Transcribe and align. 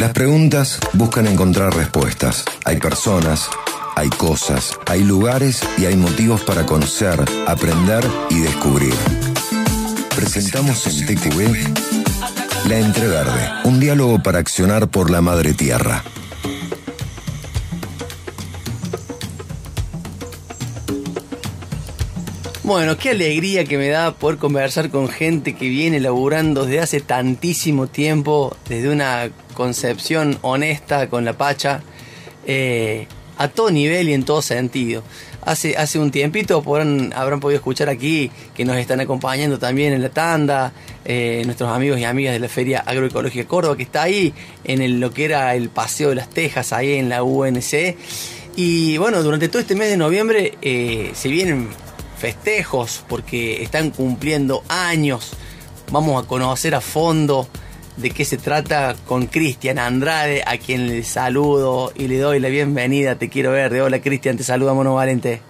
Las 0.00 0.12
preguntas 0.12 0.80
buscan 0.94 1.26
encontrar 1.26 1.76
respuestas. 1.76 2.46
Hay 2.64 2.78
personas, 2.78 3.50
hay 3.96 4.08
cosas, 4.08 4.78
hay 4.86 5.04
lugares 5.04 5.60
y 5.76 5.84
hay 5.84 5.94
motivos 5.94 6.40
para 6.40 6.64
conocer, 6.64 7.22
aprender 7.46 8.02
y 8.30 8.38
descubrir. 8.38 8.94
Presentamos 10.16 10.86
en 10.86 11.04
TQV 11.04 12.68
La 12.70 12.78
Entreverde, 12.78 13.50
un 13.64 13.78
diálogo 13.78 14.22
para 14.22 14.38
accionar 14.38 14.88
por 14.88 15.10
la 15.10 15.20
madre 15.20 15.52
tierra. 15.52 16.02
Bueno, 22.70 22.96
qué 22.96 23.10
alegría 23.10 23.64
que 23.64 23.76
me 23.76 23.88
da 23.88 24.14
poder 24.14 24.38
conversar 24.38 24.90
con 24.90 25.08
gente 25.08 25.56
que 25.56 25.68
viene 25.68 25.98
laburando 25.98 26.66
desde 26.66 26.78
hace 26.78 27.00
tantísimo 27.00 27.88
tiempo, 27.88 28.56
desde 28.68 28.90
una 28.90 29.28
concepción 29.54 30.38
honesta 30.42 31.10
con 31.10 31.24
la 31.24 31.32
Pacha, 31.32 31.82
eh, 32.46 33.08
a 33.38 33.48
todo 33.48 33.72
nivel 33.72 34.08
y 34.08 34.12
en 34.12 34.22
todo 34.22 34.40
sentido. 34.40 35.02
Hace, 35.42 35.76
hace 35.76 35.98
un 35.98 36.12
tiempito 36.12 36.62
podrán, 36.62 37.12
habrán 37.12 37.40
podido 37.40 37.56
escuchar 37.56 37.88
aquí 37.88 38.30
que 38.54 38.64
nos 38.64 38.76
están 38.76 39.00
acompañando 39.00 39.58
también 39.58 39.92
en 39.92 40.00
la 40.00 40.10
tanda, 40.10 40.72
eh, 41.04 41.42
nuestros 41.46 41.70
amigos 41.70 41.98
y 41.98 42.04
amigas 42.04 42.34
de 42.34 42.38
la 42.38 42.48
Feria 42.48 42.84
Agroecológica 42.86 43.48
Córdoba, 43.48 43.76
que 43.76 43.82
está 43.82 44.04
ahí 44.04 44.32
en 44.62 45.00
lo 45.00 45.12
que 45.12 45.24
era 45.24 45.56
el 45.56 45.70
Paseo 45.70 46.10
de 46.10 46.14
las 46.14 46.30
Tejas, 46.30 46.72
ahí 46.72 46.92
en 46.92 47.08
la 47.08 47.24
UNC. 47.24 47.96
Y 48.54 48.96
bueno, 48.98 49.24
durante 49.24 49.48
todo 49.48 49.58
este 49.58 49.74
mes 49.74 49.88
de 49.88 49.96
noviembre 49.96 50.56
eh, 50.62 51.10
se 51.14 51.28
vienen 51.28 51.68
festejos 52.20 53.02
porque 53.08 53.62
están 53.62 53.90
cumpliendo 53.90 54.62
años. 54.68 55.32
Vamos 55.90 56.22
a 56.22 56.28
conocer 56.28 56.74
a 56.74 56.80
fondo 56.80 57.48
de 57.96 58.10
qué 58.10 58.24
se 58.24 58.36
trata 58.36 58.94
con 59.06 59.26
Cristian 59.26 59.78
Andrade, 59.78 60.42
a 60.46 60.58
quien 60.58 60.86
le 60.86 61.02
saludo 61.02 61.92
y 61.96 62.08
le 62.08 62.18
doy 62.18 62.38
la 62.38 62.48
bienvenida. 62.48 63.16
Te 63.16 63.28
quiero 63.28 63.52
ver. 63.52 63.72
Hola 63.80 64.00
Cristian, 64.00 64.36
te 64.36 64.44
saluda 64.44 64.74
Mono 64.74 64.94
Valente. 64.94 65.40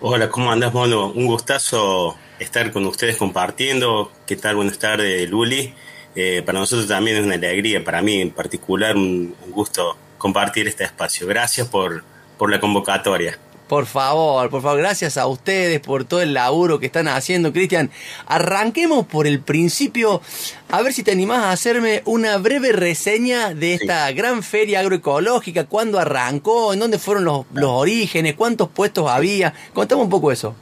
Hola, 0.00 0.28
¿cómo 0.28 0.50
andás 0.50 0.74
Mono? 0.74 1.12
Un 1.12 1.26
gustazo 1.26 2.16
estar 2.38 2.72
con 2.72 2.84
ustedes 2.86 3.16
compartiendo. 3.16 4.12
¿Qué 4.26 4.36
tal? 4.36 4.56
Buenas 4.56 4.78
tardes, 4.78 5.30
Luli. 5.30 5.72
Eh, 6.16 6.42
para 6.44 6.58
nosotros 6.58 6.86
también 6.86 7.16
es 7.16 7.24
una 7.24 7.34
alegría, 7.34 7.82
para 7.82 8.00
mí 8.02 8.20
en 8.20 8.30
particular 8.30 8.96
un, 8.96 9.34
gusto 9.48 9.96
compartir 10.18 10.68
este 10.68 10.84
espacio. 10.84 11.26
Gracias 11.26 11.68
por, 11.68 12.04
por 12.36 12.50
la 12.50 12.60
convocatoria. 12.60 13.38
Por 13.68 13.86
favor, 13.86 14.50
por 14.50 14.60
favor, 14.60 14.78
gracias 14.78 15.16
a 15.16 15.26
ustedes 15.26 15.80
por 15.80 16.04
todo 16.04 16.20
el 16.20 16.34
laburo 16.34 16.78
que 16.78 16.86
están 16.86 17.08
haciendo, 17.08 17.50
Cristian. 17.50 17.90
Arranquemos 18.26 19.06
por 19.06 19.26
el 19.26 19.40
principio, 19.40 20.20
a 20.68 20.82
ver 20.82 20.92
si 20.92 21.02
te 21.02 21.12
animás 21.12 21.44
a 21.44 21.50
hacerme 21.50 22.02
una 22.04 22.36
breve 22.36 22.72
reseña 22.72 23.54
de 23.54 23.72
esta 23.72 24.12
gran 24.12 24.42
feria 24.42 24.80
agroecológica, 24.80 25.64
cuándo 25.64 25.98
arrancó, 25.98 26.74
en 26.74 26.80
dónde 26.80 26.98
fueron 26.98 27.24
los, 27.24 27.46
orígenes, 27.54 28.34
cuántos 28.34 28.68
puestos 28.68 29.10
había. 29.10 29.54
Contame 29.72 30.02
un 30.02 30.10
poco 30.10 30.30
eso. 30.30 30.54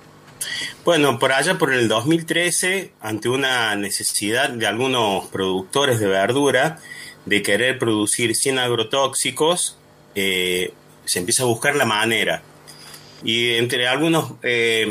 Bueno, 0.85 1.19
por 1.19 1.33
allá 1.33 1.59
por 1.59 1.73
el 1.73 1.89
2013, 1.89 2.93
ante 3.01 3.29
una 3.29 3.75
necesidad 3.75 4.51
de 4.51 4.67
algunos 4.69 5.27
productores 5.27 5.99
de 5.99 6.07
verdura 6.07 6.79
de 7.27 7.43
querer 7.43 7.81
producir 7.81 8.37
100 8.37 8.61
agrotóxicos, 8.61 9.77
eh, 10.15 10.73
se 11.05 11.19
empieza 11.19 11.43
a 11.43 11.47
buscar 11.47 11.75
la 11.75 11.85
manera 11.85 12.43
y 13.25 13.55
entre 13.55 13.87
algunos, 13.87 14.33
eh, 14.43 14.85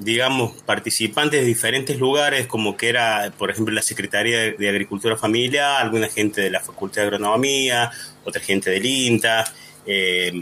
digamos, 0.00 0.52
participantes 0.62 1.40
de 1.40 1.46
diferentes 1.46 1.98
lugares, 1.98 2.46
como 2.46 2.76
que 2.76 2.88
era, 2.88 3.32
por 3.38 3.50
ejemplo, 3.50 3.74
la 3.74 3.82
Secretaría 3.82 4.52
de 4.52 4.68
Agricultura 4.68 5.16
Familiar, 5.16 5.80
alguna 5.80 6.08
gente 6.08 6.42
de 6.42 6.50
la 6.50 6.60
Facultad 6.60 7.02
de 7.02 7.08
Agronomía, 7.08 7.90
otra 8.24 8.42
gente 8.42 8.70
del 8.70 8.84
INTA, 8.84 9.44
eh, 9.86 10.32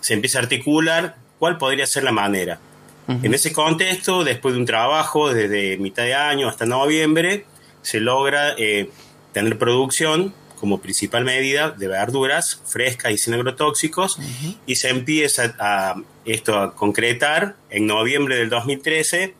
se 0.00 0.14
empieza 0.14 0.38
a 0.38 0.42
articular 0.42 1.16
cuál 1.38 1.58
podría 1.58 1.86
ser 1.86 2.04
la 2.04 2.12
manera. 2.12 2.60
En 3.06 3.34
ese 3.34 3.52
contexto, 3.52 4.24
después 4.24 4.54
de 4.54 4.60
un 4.60 4.66
trabajo 4.66 5.30
desde 5.30 5.76
mitad 5.76 6.04
de 6.04 6.14
año 6.14 6.48
hasta 6.48 6.64
noviembre, 6.64 7.44
se 7.82 8.00
logra 8.00 8.54
eh, 8.56 8.88
tener 9.34 9.58
producción 9.58 10.32
como 10.64 10.80
principal 10.80 11.26
medida 11.26 11.72
de 11.72 11.88
verduras 11.88 12.62
frescas 12.64 13.12
y 13.12 13.18
sin 13.18 13.34
agrotóxicos 13.34 14.18
y 14.64 14.76
se 14.76 14.88
empieza 14.88 15.54
a, 15.58 15.94
esto 16.24 16.58
a 16.58 16.74
concretar 16.74 17.54
en 17.68 17.86
noviembre 17.86 18.36
del 18.36 18.48
2013 18.48 19.34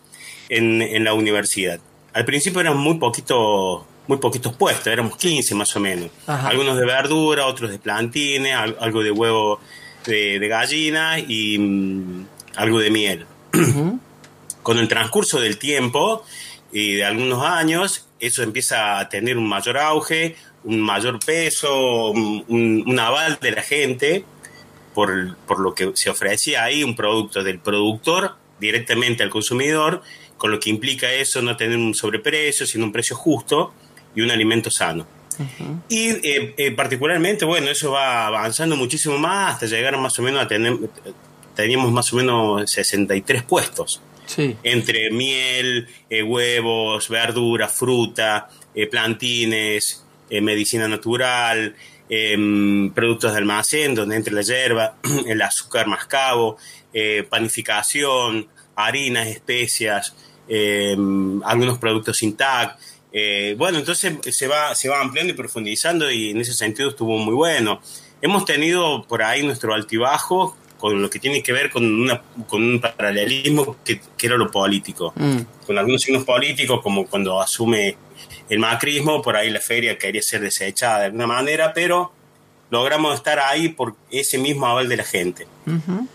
en, 0.50 0.82
en 0.82 1.02
la 1.02 1.14
universidad. 1.14 1.80
Al 2.12 2.26
principio 2.26 2.60
eran 2.60 2.76
muy 2.76 2.98
poquito 2.98 3.86
muy 4.06 4.18
poquitos 4.18 4.54
puestos, 4.54 4.88
éramos 4.88 5.16
15 5.16 5.54
más 5.54 5.74
o 5.76 5.80
menos. 5.80 6.10
Algunos 6.26 6.76
de 6.76 6.84
verdura, 6.84 7.46
otros 7.46 7.70
de 7.70 7.78
plantines, 7.78 8.54
algo 8.54 9.02
de 9.02 9.10
huevo 9.10 9.60
de, 10.04 10.46
gallina 10.46 11.18
y 11.18 11.58
mm, 11.58 12.26
algo 12.56 12.80
de 12.80 12.90
miel. 12.90 13.26
Con 14.62 14.78
el 14.78 14.88
transcurso 14.88 15.40
del 15.40 15.56
tiempo 15.56 16.22
y 16.74 16.94
de 16.96 17.04
algunos 17.04 17.40
años, 17.44 18.08
eso 18.18 18.42
empieza 18.42 18.98
a 18.98 19.08
tener 19.08 19.38
un 19.38 19.48
mayor 19.48 19.78
auge, 19.78 20.34
un 20.64 20.80
mayor 20.80 21.20
peso, 21.24 22.10
un, 22.10 22.98
aval 22.98 23.38
de 23.40 23.52
la 23.52 23.62
gente 23.62 24.24
por, 24.92 25.36
por, 25.46 25.60
lo 25.60 25.72
que 25.72 25.92
se 25.94 26.10
ofrecía 26.10 26.64
ahí, 26.64 26.82
un 26.82 26.96
producto 26.96 27.44
del 27.44 27.60
productor 27.60 28.34
directamente 28.58 29.22
al 29.22 29.30
consumidor, 29.30 30.02
con 30.36 30.50
lo 30.50 30.58
que 30.58 30.68
implica 30.68 31.12
eso 31.12 31.40
no 31.42 31.56
tener 31.56 31.78
un 31.78 31.94
sobreprecio, 31.94 32.66
sino 32.66 32.86
un 32.86 32.92
precio 32.92 33.14
justo 33.14 33.72
y 34.16 34.22
un 34.22 34.32
alimento 34.32 34.68
sano. 34.68 35.06
Y 35.88 36.08
eh, 36.08 36.54
eh, 36.56 36.72
particularmente, 36.72 37.44
bueno, 37.44 37.70
eso 37.70 37.92
va 37.92 38.26
avanzando 38.26 38.74
muchísimo 38.74 39.16
más 39.16 39.54
hasta 39.54 39.66
llegar 39.66 39.96
más 39.96 40.18
o 40.18 40.22
menos 40.22 40.42
a 40.42 40.48
tener, 40.48 40.76
teníamos 41.54 41.92
más 41.92 42.12
o 42.12 42.16
menos 42.16 42.68
63 42.68 43.44
puestos. 43.44 44.00
Entre 44.62 45.10
miel, 45.10 45.86
eh, 46.08 46.22
huevos, 46.22 47.08
verduras, 47.08 47.72
fruta, 47.72 48.48
plantines, 48.90 50.04
eh, 50.30 50.40
medicina 50.40 50.88
natural, 50.88 51.76
em, 52.08 52.90
productos 52.92 53.32
de 53.32 53.38
almacén, 53.38 53.94
donde 53.94 54.16
entre 54.16 54.32
la 54.32 54.42
hierba, 54.42 54.96
el 55.28 55.40
azúcar 55.42 55.86
mascabo, 55.86 56.56
eh, 56.92 57.24
panificación, 57.28 58.48
harinas, 58.74 59.28
especias, 59.28 60.14
em, 60.48 61.42
algunos 61.44 61.78
productos 61.78 62.16
sin. 62.16 62.36
Eh, 63.12 63.54
bueno, 63.56 63.78
entonces 63.78 64.12
se 64.30 64.48
va, 64.48 64.74
se 64.74 64.88
va 64.88 65.00
ampliando 65.00 65.32
y 65.32 65.36
profundizando 65.36 66.10
y 66.10 66.30
en 66.30 66.40
ese 66.40 66.54
sentido 66.54 66.88
estuvo 66.88 67.16
muy 67.18 67.34
bueno. 67.34 67.80
Hemos 68.20 68.44
tenido 68.44 69.06
por 69.06 69.22
ahí 69.22 69.44
nuestro 69.44 69.74
altibajo 69.74 70.56
con 70.84 71.00
lo 71.00 71.08
que 71.08 71.18
tiene 71.18 71.42
que 71.42 71.50
ver 71.50 71.70
con, 71.70 71.82
una, 71.82 72.20
con 72.46 72.62
un 72.62 72.78
paralelismo 72.78 73.78
que, 73.82 74.02
era 74.20 74.36
lo 74.36 74.50
político, 74.50 75.14
mm. 75.16 75.64
con 75.66 75.78
algunos 75.78 76.02
signos 76.02 76.24
políticos 76.24 76.82
como 76.82 77.06
cuando 77.06 77.40
asume 77.40 77.96
el 78.50 78.58
macrismo, 78.58 79.22
por 79.22 79.34
ahí 79.34 79.48
la 79.48 79.60
feria 79.60 79.96
quería 79.96 80.20
ser 80.20 80.42
desechada 80.42 80.98
de 80.98 81.04
alguna 81.06 81.26
manera, 81.26 81.72
pero 81.72 82.12
logramos 82.68 83.14
estar 83.14 83.38
ahí 83.38 83.70
por 83.70 83.94
ese 84.10 84.36
mismo 84.36 84.66
aval 84.66 84.86
de 84.90 84.98
la 84.98 85.04
gente. 85.04 85.46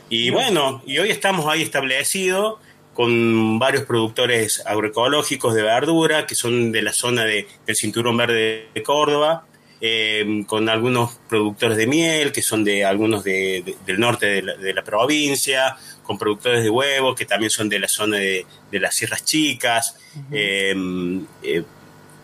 Y 0.07 0.29
bueno, 0.29 0.83
y 0.85 0.99
hoy 0.99 1.09
estamos 1.09 1.47
ahí 1.47 1.63
establecidos 1.63 2.59
con 2.93 3.57
varios 3.57 3.85
productores 3.85 4.61
agroecológicos 4.67 5.55
de 5.55 5.63
verdura 5.63 6.27
que 6.27 6.35
son 6.35 6.71
de 6.71 6.83
la 6.83 6.93
zona 6.93 7.25
de, 7.25 7.47
del 7.65 7.75
Cinturón 7.75 8.17
Verde 8.17 8.67
de 8.71 8.83
Córdoba, 8.83 9.47
eh, 9.81 10.43
con 10.45 10.69
algunos 10.69 11.15
productores 11.27 11.77
de 11.77 11.87
miel 11.87 12.31
que 12.31 12.41
son 12.41 12.63
de 12.63 12.83
algunos 12.85 13.23
del 13.23 13.75
norte 13.97 14.41
de 14.41 14.73
la, 14.73 14.83
provincia, 14.83 15.75
con 16.03 16.17
productores 16.17 16.63
de 16.63 16.69
huevos 16.69 17.15
que 17.15 17.25
también 17.25 17.49
son 17.49 17.69
de 17.69 17.79
la 17.79 17.87
zona 17.87 18.17
de, 18.17 18.45
las 18.71 18.95
Sierras 18.95 19.23
Chicas, 19.23 19.95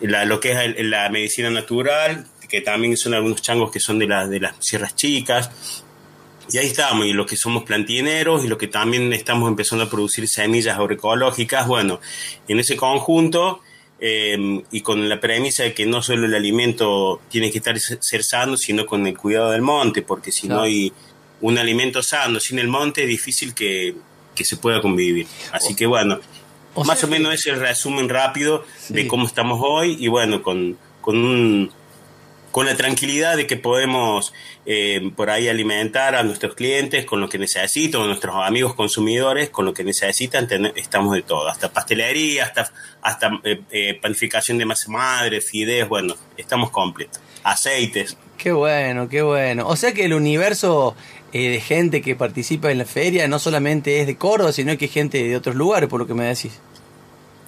lo 0.01 0.39
que 0.39 0.51
es 0.51 0.85
la 0.85 1.09
medicina 1.09 1.49
natural, 1.49 2.27
que 2.47 2.61
también 2.61 2.95
son 2.97 3.13
algunos 3.13 3.41
changos 3.41 3.71
que 3.71 3.79
son 3.79 3.99
de, 3.99 4.07
de 4.07 4.39
las 4.39 4.55
sierras 4.59 4.95
chicas. 4.95 5.83
Y 6.51 6.59
ahí 6.59 6.67
estamos, 6.67 7.07
y 7.07 7.13
los 7.13 7.25
que 7.25 7.35
somos 7.35 7.63
plantineros 7.63 8.45
y 8.45 8.47
los 8.47 8.59
que 8.59 8.67
también 8.67 9.11
estamos 9.13 9.49
empezando 9.49 9.85
a 9.85 9.89
producir 9.89 10.27
semillas 10.27 10.77
agroecológicas, 10.77 11.67
bueno, 11.67 11.99
en 12.47 12.59
ese 12.59 12.77
conjunto 12.77 13.61
eh, 13.99 14.61
y 14.71 14.81
con 14.81 15.07
la 15.07 15.19
premisa 15.19 15.63
de 15.63 15.73
que 15.73 15.85
no 15.85 16.01
solo 16.01 16.25
el 16.25 16.35
alimento 16.35 17.21
tiene 17.29 17.51
que 17.51 17.59
estar 17.59 17.79
ser 17.79 18.23
sano, 18.23 18.57
sino 18.57 18.85
con 18.85 19.07
el 19.07 19.17
cuidado 19.17 19.51
del 19.51 19.61
monte, 19.61 20.01
porque 20.01 20.31
si 20.31 20.47
no 20.47 20.61
hay 20.61 20.91
un 21.41 21.57
alimento 21.57 22.01
sano 22.01 22.39
sin 22.39 22.59
el 22.59 22.67
monte 22.67 23.03
es 23.03 23.07
difícil 23.07 23.53
que, 23.53 23.95
que 24.33 24.45
se 24.45 24.57
pueda 24.57 24.81
convivir. 24.81 25.27
Así 25.51 25.75
que 25.75 25.85
bueno, 25.85 26.19
más 26.83 27.03
o 27.03 27.07
menos 27.07 27.33
es 27.33 27.45
el 27.47 27.59
resumen 27.59 28.09
rápido 28.09 28.65
de 28.89 29.07
cómo 29.07 29.25
estamos 29.25 29.59
hoy 29.63 29.95
y 29.99 30.07
bueno, 30.07 30.43
con, 30.43 30.77
con, 31.01 31.71
con 32.55 32.67
la 32.67 32.77
tranquilidad 32.77 33.35
de 33.35 33.47
que 33.47 33.57
podemos 33.57 34.33
eh, 34.65 35.11
por 35.17 35.29
ahí 35.29 35.49
alimentar 35.49 36.15
a 36.15 36.23
nuestros 36.23 36.55
clientes 36.55 37.03
con 37.03 37.19
lo 37.19 37.27
que 37.27 37.37
necesitan, 37.37 38.03
a 38.03 38.05
nuestros 38.05 38.33
amigos 38.33 38.75
consumidores 38.75 39.49
con 39.49 39.65
lo 39.65 39.73
que 39.73 39.83
necesitan, 39.83 40.47
estamos 40.77 41.15
de 41.15 41.23
todo, 41.23 41.49
hasta 41.49 41.73
pastelería, 41.73 42.45
hasta, 42.45 42.71
hasta 43.01 43.41
eh, 43.43 43.59
eh, 43.71 43.99
panificación 44.01 44.57
de 44.57 44.63
masa 44.63 44.89
madre, 44.89 45.41
fideos, 45.41 45.89
bueno, 45.89 46.15
estamos 46.37 46.71
completos, 46.71 47.19
aceites. 47.43 48.15
Qué 48.37 48.53
bueno, 48.53 49.09
qué 49.09 49.21
bueno. 49.21 49.67
O 49.67 49.75
sea 49.75 49.93
que 49.93 50.05
el 50.05 50.13
universo 50.13 50.95
de 51.33 51.59
gente 51.59 52.01
que 52.01 52.15
participa 52.15 52.71
en 52.71 52.77
la 52.77 52.85
feria 52.85 53.27
no 53.27 53.37
solamente 53.37 53.99
es 53.99 54.07
de 54.07 54.15
Córdoba, 54.15 54.53
sino 54.53 54.77
que 54.77 54.85
es 54.85 54.93
gente 54.93 55.21
de 55.21 55.35
otros 55.35 55.57
lugares, 55.57 55.89
por 55.89 55.99
lo 55.99 56.07
que 56.07 56.13
me 56.13 56.23
decís. 56.23 56.57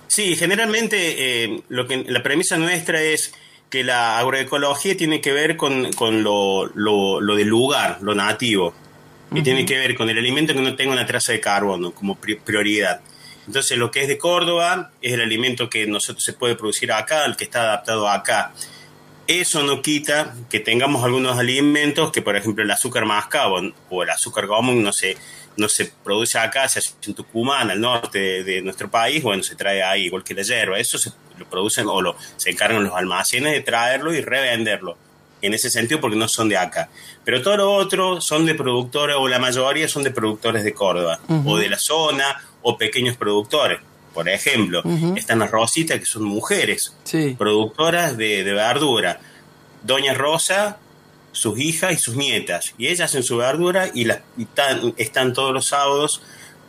Sí, 0.08 0.36
generalmente 0.36 1.64
lo 1.70 1.88
que, 1.88 2.04
la 2.10 2.22
premisa 2.22 2.58
nuestra 2.58 3.02
es 3.02 3.34
que 3.70 3.84
la 3.84 4.20
agroecología 4.20 4.96
tiene 4.96 5.22
que 5.22 5.32
ver 5.34 5.58
con, 5.58 5.92
con 5.94 6.24
lo, 6.24 6.68
lo, 6.68 7.20
lo, 7.20 7.36
del 7.36 7.48
lugar, 7.48 8.00
lo 8.02 8.16
nativo, 8.16 8.74
y 9.34 9.42
tiene 9.42 9.66
que 9.66 9.78
ver 9.78 9.96
con 9.96 10.10
el 10.10 10.18
alimento 10.18 10.54
que 10.54 10.62
no 10.62 10.76
tenga 10.76 10.94
una 10.94 11.06
traza 11.06 11.34
de 11.34 11.42
carbono 11.42 11.92
como 11.92 12.16
prioridad. 12.16 13.02
Entonces, 13.46 13.78
lo 13.78 13.92
que 13.92 14.02
es 14.02 14.08
de 14.08 14.18
Córdoba 14.18 14.92
es 15.02 15.14
el 15.14 15.22
alimento 15.22 15.70
que 15.70 15.86
nosotros 15.88 16.24
se 16.24 16.34
puede 16.34 16.56
producir 16.56 16.92
acá, 16.92 17.26
el 17.26 17.36
que 17.36 17.46
está 17.46 17.62
adaptado 17.62 18.10
acá. 18.10 18.54
Eso 19.26 19.64
no 19.64 19.82
quita 19.82 20.34
que 20.50 20.62
tengamos 20.62 21.04
algunos 21.04 21.38
alimentos 21.38 22.12
que, 22.12 22.22
por 22.22 22.38
ejemplo, 22.38 22.64
el 22.64 22.72
azúcar 22.72 23.06
mascabo 23.06 23.60
o 23.90 24.04
el 24.04 24.10
azúcar 24.10 24.48
común 24.48 24.84
no 24.84 24.94
se, 24.94 25.18
no 25.58 25.68
se 25.68 25.92
produce 26.04 26.38
acá, 26.38 26.68
se 26.70 26.80
hace 26.80 26.94
en 27.06 27.14
Tucumán, 27.14 27.70
al 27.70 27.82
norte 27.82 28.44
de, 28.44 28.62
nuestro 28.62 28.90
país, 28.90 29.22
bueno, 29.24 29.44
se 29.44 29.56
trae 29.56 29.84
ahí, 29.84 30.06
igual 30.06 30.24
que 30.24 30.34
la 30.34 30.44
hierba. 30.44 30.80
Eso 30.80 30.98
se 30.98 31.12
lo 31.38 31.50
producen 31.50 31.88
o 31.88 32.02
lo, 32.02 32.16
se 32.38 32.52
encargan 32.52 32.84
los 32.84 32.94
almacenes 32.94 33.54
de 33.54 33.62
traerlo 33.62 34.14
y 34.14 34.22
revenderlo. 34.22 34.98
En 35.40 35.54
ese 35.54 35.70
sentido, 35.70 36.02
porque 36.02 36.18
no 36.18 36.28
son 36.28 36.50
de 36.50 36.58
acá. 36.58 36.90
Pero 37.24 37.44
todo 37.44 37.58
lo 37.58 37.72
otro 37.72 38.22
son 38.22 38.46
de 38.46 38.56
productores, 38.56 39.16
o 39.20 39.28
la 39.28 39.38
mayoría 39.38 39.88
son 39.88 40.04
de 40.04 40.12
productores 40.12 40.64
de 40.64 40.74
Córdoba, 40.74 41.20
o 41.46 41.58
de 41.58 41.70
la 41.70 41.78
zona, 41.78 42.42
o 42.64 42.78
pequeños 42.78 43.18
productores. 43.18 43.80
Por 44.14 44.28
ejemplo, 44.30 44.82
están 45.16 45.38
las 45.38 45.52
Rositas, 45.52 46.00
que 46.00 46.06
son 46.06 46.24
mujeres, 46.24 46.96
productoras 47.38 48.18
de, 48.18 48.42
verdura. 48.44 49.20
Doña 49.84 50.16
Rosa, 50.16 50.80
sus 51.38 51.60
hijas 51.60 51.94
y 51.94 51.98
sus 51.98 52.16
nietas. 52.16 52.74
Y 52.78 52.88
ellas 52.88 53.12
hacen 53.12 53.24
su 53.24 53.38
verdura 53.38 53.90
y, 53.94 54.06
las, 54.06 54.20
están, 54.98 55.34
todos 55.34 55.54
los 55.54 55.68
sábados 55.68 56.22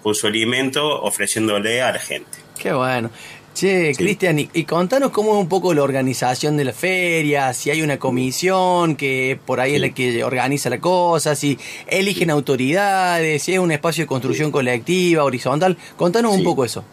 con 0.02 0.14
su 0.14 0.26
alimento 0.26 1.02
ofreciéndole 1.02 1.82
a 1.82 1.92
la 1.92 1.98
gente. 1.98 2.38
Qué 2.58 2.72
bueno. 2.72 3.10
Che, 3.54 3.92
Cristian, 3.96 4.38
y, 4.38 4.64
contanos 4.64 5.10
cómo 5.10 5.32
es 5.32 5.40
un 5.40 5.48
poco 5.48 5.74
la 5.74 5.82
organización 5.82 6.56
de 6.56 6.64
la 6.64 6.72
feria, 6.72 7.52
si 7.52 7.70
hay 7.70 7.82
una 7.82 7.98
comisión 7.98 8.94
que 8.94 9.40
por 9.44 9.58
ahí 9.58 9.74
es 9.74 9.80
la 9.80 9.88
que 9.88 10.22
organiza 10.22 10.70
la 10.70 10.78
cosa, 10.78 11.34
si 11.34 11.58
eligen 11.88 12.30
autoridades, 12.30 13.42
si 13.42 13.54
es 13.54 13.58
un 13.58 13.72
espacio 13.72 14.04
de 14.04 14.06
construcción 14.06 14.52
colectiva, 14.52 15.24
horizontal. 15.24 15.76
Contanos 15.96 16.36
un 16.36 16.44
poco 16.44 16.64
eso. 16.64 16.84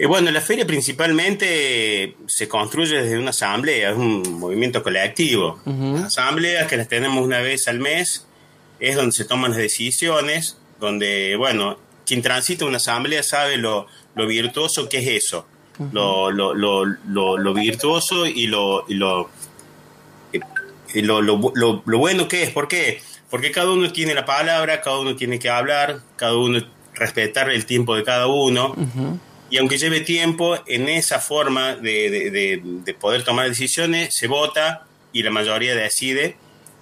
Eh, 0.00 0.06
bueno, 0.06 0.30
la 0.30 0.40
feria 0.40 0.66
principalmente 0.66 2.16
se 2.26 2.48
construye 2.48 3.02
desde 3.02 3.18
una 3.18 3.30
asamblea, 3.30 3.90
es 3.90 3.96
un 3.98 4.40
movimiento 4.40 4.82
colectivo. 4.82 5.60
Asambleas 6.02 6.66
que 6.68 6.78
las 6.78 6.88
tenemos 6.88 7.22
una 7.22 7.40
vez 7.40 7.68
al 7.68 7.80
mes 7.80 8.26
es 8.78 8.96
donde 8.96 9.12
se 9.12 9.26
toman 9.26 9.50
las 9.50 9.60
decisiones, 9.60 10.56
donde, 10.78 11.36
bueno, 11.36 11.76
quien 12.06 12.22
transita 12.22 12.64
una 12.64 12.78
asamblea 12.78 13.22
sabe 13.22 13.58
lo, 13.58 13.88
virtuoso 14.16 14.88
que 14.88 15.00
es 15.00 15.24
eso, 15.24 15.46
lo, 15.92 16.30
lo, 16.30 16.54
lo, 16.54 16.86
lo, 17.36 17.52
virtuoso 17.52 18.24
y 18.24 18.46
lo, 18.46 18.86
y 18.88 18.94
lo, 18.94 19.28
lo, 20.94 21.52
lo, 21.84 21.98
bueno 21.98 22.26
que 22.26 22.44
es. 22.44 22.50
¿Por 22.52 22.68
qué? 22.68 23.02
Porque 23.28 23.50
cada 23.50 23.70
uno 23.70 23.92
tiene 23.92 24.14
la 24.14 24.24
palabra, 24.24 24.80
cada 24.80 24.98
uno 24.98 25.14
tiene 25.14 25.38
que 25.38 25.50
hablar, 25.50 26.00
cada 26.16 26.38
uno 26.38 26.58
respetar 26.94 27.50
el 27.50 27.66
tiempo 27.66 27.94
de 27.94 28.02
cada 28.02 28.28
uno. 28.28 28.74
Y 29.50 29.58
aunque 29.58 29.78
lleve 29.78 30.00
tiempo, 30.00 30.56
en 30.66 30.88
esa 30.88 31.18
forma 31.18 31.74
de, 31.74 32.62
poder 32.98 33.24
tomar 33.24 33.48
decisiones, 33.48 34.14
se 34.14 34.28
vota 34.28 34.86
y 35.12 35.22
la 35.22 35.30
mayoría 35.30 35.74
decide 35.74 36.36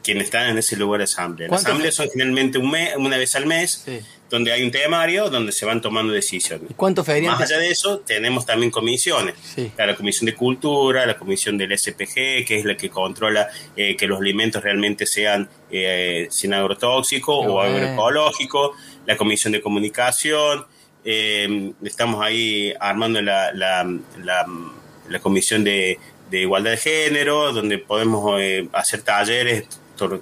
quién 0.04 0.18
está 0.18 0.48
en 0.48 0.58
ese 0.58 0.76
lugar 0.76 0.98
de 0.98 1.04
asamblea. 1.04 1.48
Las 1.48 1.64
asambleas 1.64 1.94
son 1.94 2.08
generalmente 2.10 2.58
un 2.58 2.70
mes, 2.70 2.94
una 2.96 3.16
vez 3.16 3.34
al 3.36 3.46
mes, 3.46 3.86
donde 4.30 4.52
hay 4.52 4.62
un 4.62 4.70
temario 4.70 5.30
donde 5.30 5.52
se 5.52 5.64
van 5.64 5.80
tomando 5.80 6.12
decisiones. 6.12 6.70
¿Cuántos? 6.76 7.08
Más 7.08 7.40
allá 7.40 7.58
de 7.58 7.70
eso, 7.70 8.00
tenemos 8.00 8.44
también 8.44 8.70
comisiones. 8.70 9.34
La 9.76 9.96
Comisión 9.96 10.26
de 10.26 10.34
Cultura, 10.34 11.06
la 11.06 11.16
Comisión 11.16 11.56
del 11.56 11.76
SPG, 11.76 12.44
que 12.46 12.58
es 12.58 12.64
la 12.64 12.76
que 12.76 12.90
controla 12.90 13.48
eh, 13.76 13.96
que 13.96 14.06
los 14.06 14.20
alimentos 14.20 14.62
realmente 14.62 15.06
sean 15.06 15.48
eh, 15.70 16.28
sin 16.30 16.52
agrotóxico 16.52 17.38
o 17.38 17.60
agroecológico, 17.60 18.74
la 19.06 19.16
Comisión 19.16 19.52
de 19.52 19.62
Comunicación, 19.62 20.66
eh, 21.04 21.72
estamos 21.82 22.24
ahí 22.24 22.72
armando 22.78 23.20
la, 23.22 23.52
la, 23.52 23.86
la, 24.18 25.20
comisión 25.20 25.64
de, 25.64 25.98
de, 26.30 26.40
igualdad 26.40 26.72
de 26.72 26.76
género, 26.76 27.52
donde 27.52 27.78
podemos 27.78 28.40
eh, 28.40 28.68
hacer 28.72 29.02
talleres, 29.02 29.64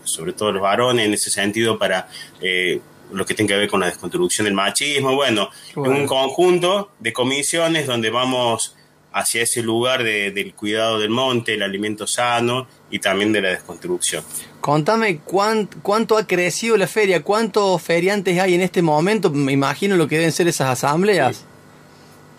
sobre 0.05 0.33
todo 0.33 0.53
los 0.53 0.63
varones, 0.63 1.07
en 1.07 1.15
ese 1.15 1.31
sentido, 1.31 1.79
para 1.79 2.09
eh, 2.41 2.81
lo 3.13 3.25
que 3.27 3.35
tiene 3.35 3.49
que 3.49 3.57
ver 3.57 3.69
con 3.69 3.81
la 3.81 3.87
desconstrucción 3.87 4.45
del 4.45 4.55
machismo. 4.55 5.15
Bueno, 5.15 5.51
bueno. 5.75 5.95
un 5.95 6.07
conjunto 6.07 6.93
de 6.99 7.13
comisiones 7.13 7.87
donde 7.87 8.11
vamos 8.11 8.77
hacia 9.17 9.43
ese 9.43 9.63
lugar 9.63 10.03
del 10.05 10.53
cuidado 10.53 10.99
del 10.99 11.09
monte, 11.09 11.55
el 11.55 11.63
alimento 11.63 12.07
sano 12.07 12.69
y 12.91 12.99
también 12.99 13.33
de 13.33 13.41
la 13.41 13.49
desconstrucción. 13.49 14.23
Contame 14.61 15.21
cuánto 15.25 16.19
ha 16.19 16.27
crecido 16.27 16.77
la 16.77 16.87
feria, 16.87 17.23
cuántos 17.23 17.81
feriantes 17.81 18.39
hay 18.39 18.53
en 18.53 18.61
este 18.61 18.83
momento, 18.83 19.31
me 19.31 19.53
imagino 19.53 19.97
lo 19.97 20.07
que 20.07 20.17
deben 20.17 20.33
ser 20.33 20.49
esas 20.49 20.69
asambleas. 20.69 21.47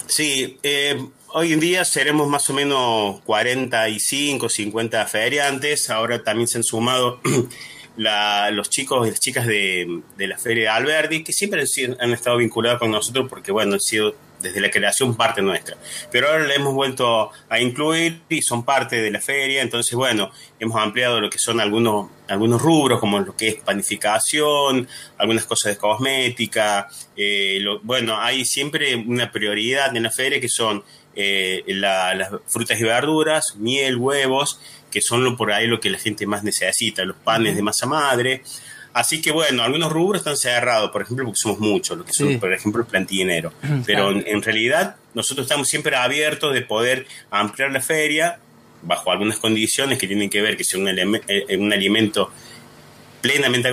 Sí, 0.06 0.60
eh, 0.62 1.04
hoy 1.34 1.54
en 1.54 1.60
día 1.60 1.84
seremos 1.84 2.28
más 2.28 2.48
o 2.52 2.54
menos 2.54 3.22
45, 3.22 4.48
50 4.48 5.04
feriantes, 5.08 5.90
ahora 5.90 6.22
también 6.22 6.48
se 6.48 6.60
han 6.60 6.64
sumado 6.64 7.20
los 7.98 8.70
chicos 8.70 9.08
y 9.08 9.10
las 9.10 9.20
chicas 9.20 9.48
de, 9.48 10.04
la 10.20 10.38
feria 10.38 10.64
de 10.64 10.70
Alberdi, 10.70 11.24
que 11.24 11.34
siempre 11.34 11.64
han, 12.00 12.14
estado 12.14 12.38
vinculados 12.38 12.78
con 12.78 12.92
nosotros 12.92 13.26
porque, 13.28 13.52
bueno, 13.52 13.74
han 13.74 13.82
sido 13.82 14.14
desde 14.40 14.62
la 14.62 14.70
creación 14.70 15.16
parte 15.16 15.42
nuestra. 15.42 15.78
Pero 16.12 16.30
ahora 16.30 16.46
le 16.46 16.56
hemos 16.56 16.74
vuelto 16.74 17.32
a 17.50 17.60
incluir 17.60 18.22
y 18.30 18.42
son 18.42 18.64
parte 18.64 19.02
de 19.02 19.12
la 19.12 19.22
feria, 19.22 19.62
entonces 19.62 19.94
bueno, 19.94 20.32
hemos 20.60 20.80
ampliado 20.82 21.20
lo 21.22 21.30
que 21.30 21.40
son 21.40 21.60
algunos, 21.60 22.10
algunos 22.28 22.62
rubros, 22.62 23.00
como 23.00 23.20
lo 23.20 23.36
que 23.36 23.50
es 23.50 23.56
panificación, 23.56 24.88
algunas 25.18 25.46
cosas 25.46 25.74
de 25.74 25.78
cosmética, 25.78 26.88
eh, 27.16 27.64
bueno, 27.84 28.20
hay 28.20 28.46
siempre 28.46 28.96
una 28.96 29.32
prioridad 29.32 29.96
en 29.96 30.04
la 30.04 30.12
feria 30.12 30.40
que 30.40 30.50
son 30.50 30.84
eh, 31.16 31.64
las 31.68 32.30
frutas 32.46 32.80
y 32.80 32.84
verduras, 32.84 33.56
miel, 33.56 33.98
huevos, 33.98 34.60
que 34.92 35.02
son 35.02 35.24
lo, 35.24 35.36
por 35.36 35.52
ahí 35.52 35.68
lo 35.68 35.80
que 35.80 35.90
la 35.90 35.98
gente 35.98 36.28
más 36.28 36.44
necesita, 36.44 37.04
los 37.06 37.18
panes 37.18 37.56
de 37.56 37.62
masa 37.62 37.88
madre, 37.88 38.44
Así 38.98 39.22
que 39.22 39.32
bueno, 39.32 39.62
algunos 39.62 39.92
rubros 39.92 40.22
están 40.22 40.36
cerrados, 40.38 40.90
por 40.90 41.04
ejemplo, 41.04 41.24
porque 41.24 41.40
somos 41.40 41.60
muchos, 41.60 42.00
lo 42.00 42.04
que 42.04 42.14
son, 42.14 42.40
por 42.40 42.52
ejemplo, 42.52 42.82
el 42.82 42.88
plantillinero. 42.88 43.54
Pero 43.86 44.10
en, 44.10 44.42
realidad 44.42 44.96
nosotros 45.14 45.46
estamos 45.46 45.70
siempre 45.70 45.96
abiertos 45.96 46.52
de 46.52 46.64
poder 46.64 47.06
ampliar 47.30 47.72
la 47.72 47.80
feria 47.80 48.40
bajo 48.82 49.12
algunas 49.12 49.38
condiciones 49.38 50.00
que 50.00 50.08
tienen 50.08 50.32
que 50.32 50.42
ver 50.42 50.58
que 50.58 50.64
sea 50.64 50.80
un, 50.80 50.88
eh, 50.88 51.58
un 51.60 51.72
alimento 51.72 52.32
plenamente 53.22 53.70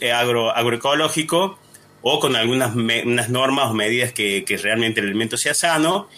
eh, 0.00 0.12
agro, 0.12 0.50
agroecológico 0.56 1.58
o 2.00 2.18
con 2.18 2.34
algunas 2.34 2.74
unas 2.74 3.28
normas 3.28 3.66
o 3.66 3.74
medidas 3.74 4.14
que, 4.14 4.42
que 4.46 4.56
realmente 4.56 5.00
el 5.00 5.08
alimento 5.08 5.36
sea 5.36 5.52
sano 5.52 6.08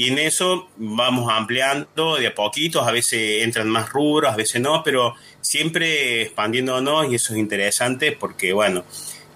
y 0.00 0.08
en 0.08 0.18
eso 0.18 0.70
vamos 0.78 1.30
ampliando 1.30 2.16
de 2.16 2.28
a 2.28 2.34
poquitos, 2.34 2.88
a 2.88 2.90
veces 2.90 3.44
entran 3.44 3.68
más 3.68 3.90
rubros, 3.90 4.32
a 4.32 4.36
veces 4.36 4.58
no, 4.58 4.82
pero 4.82 5.14
siempre 5.42 6.22
expandiéndonos 6.22 7.12
y 7.12 7.16
eso 7.16 7.34
es 7.34 7.38
interesante 7.38 8.12
porque, 8.12 8.54
bueno, 8.54 8.86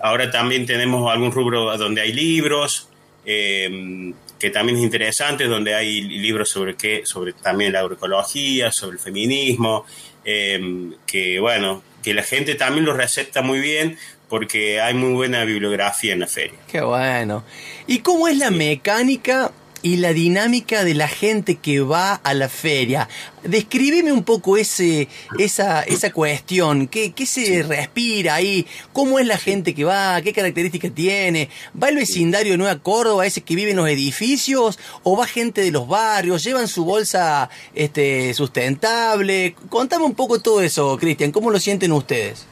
ahora 0.00 0.30
también 0.30 0.64
tenemos 0.64 1.12
algún 1.12 1.32
rubro 1.32 1.76
donde 1.76 2.00
hay 2.00 2.14
libros, 2.14 2.88
eh, 3.26 4.14
que 4.38 4.48
también 4.48 4.78
es 4.78 4.84
interesante, 4.84 5.44
donde 5.44 5.74
hay 5.74 6.00
libros 6.00 6.48
sobre 6.48 6.76
qué, 6.76 7.02
sobre 7.04 7.34
también 7.34 7.74
la 7.74 7.80
agroecología, 7.80 8.72
sobre 8.72 8.94
el 8.94 9.00
feminismo, 9.00 9.84
eh, 10.24 10.92
que 11.06 11.40
bueno, 11.40 11.82
que 12.02 12.14
la 12.14 12.22
gente 12.22 12.54
también 12.54 12.86
lo 12.86 12.94
recepta 12.94 13.42
muy 13.42 13.60
bien 13.60 13.98
porque 14.30 14.80
hay 14.80 14.94
muy 14.94 15.12
buena 15.12 15.44
bibliografía 15.44 16.14
en 16.14 16.20
la 16.20 16.26
feria. 16.26 16.58
Qué 16.68 16.80
bueno. 16.80 17.44
¿Y 17.86 17.98
cómo 17.98 18.28
es 18.28 18.38
la 18.38 18.50
mecánica 18.50 19.52
y 19.84 19.98
la 19.98 20.14
dinámica 20.14 20.82
de 20.82 20.94
la 20.94 21.08
gente 21.08 21.56
que 21.56 21.82
va 21.82 22.14
a 22.14 22.32
la 22.32 22.48
feria. 22.48 23.06
Descríbeme 23.42 24.12
un 24.12 24.24
poco 24.24 24.56
ese, 24.56 25.08
esa, 25.38 25.82
esa 25.82 26.10
cuestión, 26.10 26.88
¿Qué, 26.88 27.12
¿Qué, 27.12 27.26
se 27.26 27.62
respira 27.62 28.36
ahí? 28.36 28.66
¿Cómo 28.94 29.18
es 29.18 29.26
la 29.26 29.36
gente 29.36 29.74
que 29.74 29.84
va? 29.84 30.22
¿Qué 30.22 30.32
características 30.32 30.94
tiene? 30.94 31.50
¿Va 31.80 31.90
el 31.90 31.96
vecindario 31.96 32.52
de 32.52 32.56
Nueva 32.56 32.78
Córdoba, 32.78 33.26
ese 33.26 33.42
que 33.42 33.54
vive 33.54 33.72
en 33.72 33.76
los 33.76 33.86
edificios? 33.86 34.78
¿O 35.02 35.18
va 35.18 35.26
gente 35.26 35.60
de 35.60 35.70
los 35.70 35.86
barrios? 35.86 36.42
¿Llevan 36.42 36.66
su 36.66 36.86
bolsa 36.86 37.50
este, 37.74 38.32
sustentable? 38.32 39.54
Contame 39.68 40.06
un 40.06 40.14
poco 40.14 40.40
todo 40.40 40.62
eso, 40.62 40.96
Cristian, 40.96 41.30
¿cómo 41.30 41.50
lo 41.50 41.60
sienten 41.60 41.92
ustedes? 41.92 42.46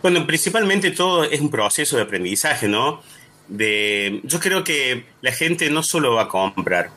Bueno, 0.00 0.26
principalmente 0.26 0.92
todo 0.92 1.24
es 1.24 1.42
un 1.42 1.50
proceso 1.50 1.96
de 1.96 2.04
aprendizaje, 2.04 2.68
¿no? 2.68 3.02
De... 3.48 4.20
Yo 4.24 4.40
creo 4.40 4.64
que 4.64 5.04
la 5.20 5.32
gente 5.32 5.70
no 5.70 5.82
solo 5.82 6.14
va 6.14 6.22
a 6.22 6.28
comprar. 6.28 6.90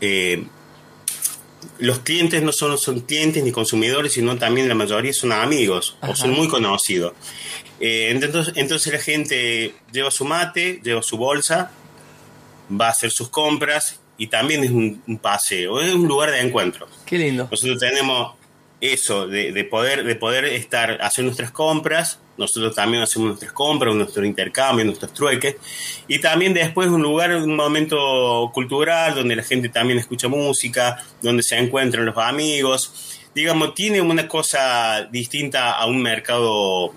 Eh, 0.00 0.44
los 1.78 2.00
clientes 2.00 2.42
no 2.42 2.52
solo 2.52 2.76
son 2.76 3.00
clientes 3.00 3.42
ni 3.42 3.52
consumidores, 3.52 4.12
sino 4.12 4.36
también 4.36 4.68
la 4.68 4.74
mayoría 4.74 5.12
son 5.12 5.32
amigos 5.32 5.96
o 6.00 6.14
son 6.14 6.30
muy 6.30 6.48
conocidos. 6.48 7.14
Eh, 7.80 8.10
entonces, 8.10 8.54
entonces 8.56 8.92
la 8.92 8.98
gente 8.98 9.74
lleva 9.92 10.10
su 10.10 10.24
mate, 10.24 10.80
lleva 10.82 11.02
su 11.02 11.16
bolsa, 11.16 11.70
va 12.70 12.86
a 12.86 12.90
hacer 12.90 13.10
sus 13.10 13.28
compras 13.28 14.00
y 14.16 14.28
también 14.28 14.62
es 14.62 14.70
un, 14.70 15.18
paseo, 15.20 15.80
es 15.80 15.92
un 15.92 16.06
lugar 16.06 16.30
de 16.30 16.40
encuentro. 16.40 16.86
Qué 17.04 17.18
lindo. 17.18 17.48
Nosotros 17.50 17.78
tenemos 17.78 18.34
eso 18.80 19.26
de, 19.26 19.64
poder 19.64 20.04
de 20.04 20.14
poder 20.14 20.44
estar 20.44 21.00
hacer 21.02 21.24
nuestras 21.24 21.50
compras 21.50 22.18
nosotros 22.36 22.74
también 22.74 23.02
hacemos 23.02 23.28
nuestras 23.28 23.52
compras 23.52 23.94
nuestro 23.94 24.24
intercambio 24.24 24.84
nuestros 24.84 25.12
trueques. 25.12 25.56
Y 26.08 26.20
también 26.20 26.54
después 26.54 26.88
un 26.88 27.02
lugar 27.02 27.34
un 27.34 27.56
momento 27.56 28.50
cultural 28.52 29.14
donde 29.14 29.36
la 29.36 29.42
gente 29.42 29.68
también 29.68 29.98
escucha 29.98 30.28
música 30.28 31.02
donde 31.20 31.42
se 31.42 31.58
encuentran 31.58 32.06
los 32.06 32.16
amigos. 32.18 33.20
Digamos 33.34 33.74
tiene 33.74 34.00
una 34.00 34.28
cosa 34.28 35.08
distinta 35.10 35.72
a 35.72 35.86
un 35.86 36.02
mercado 36.02 36.94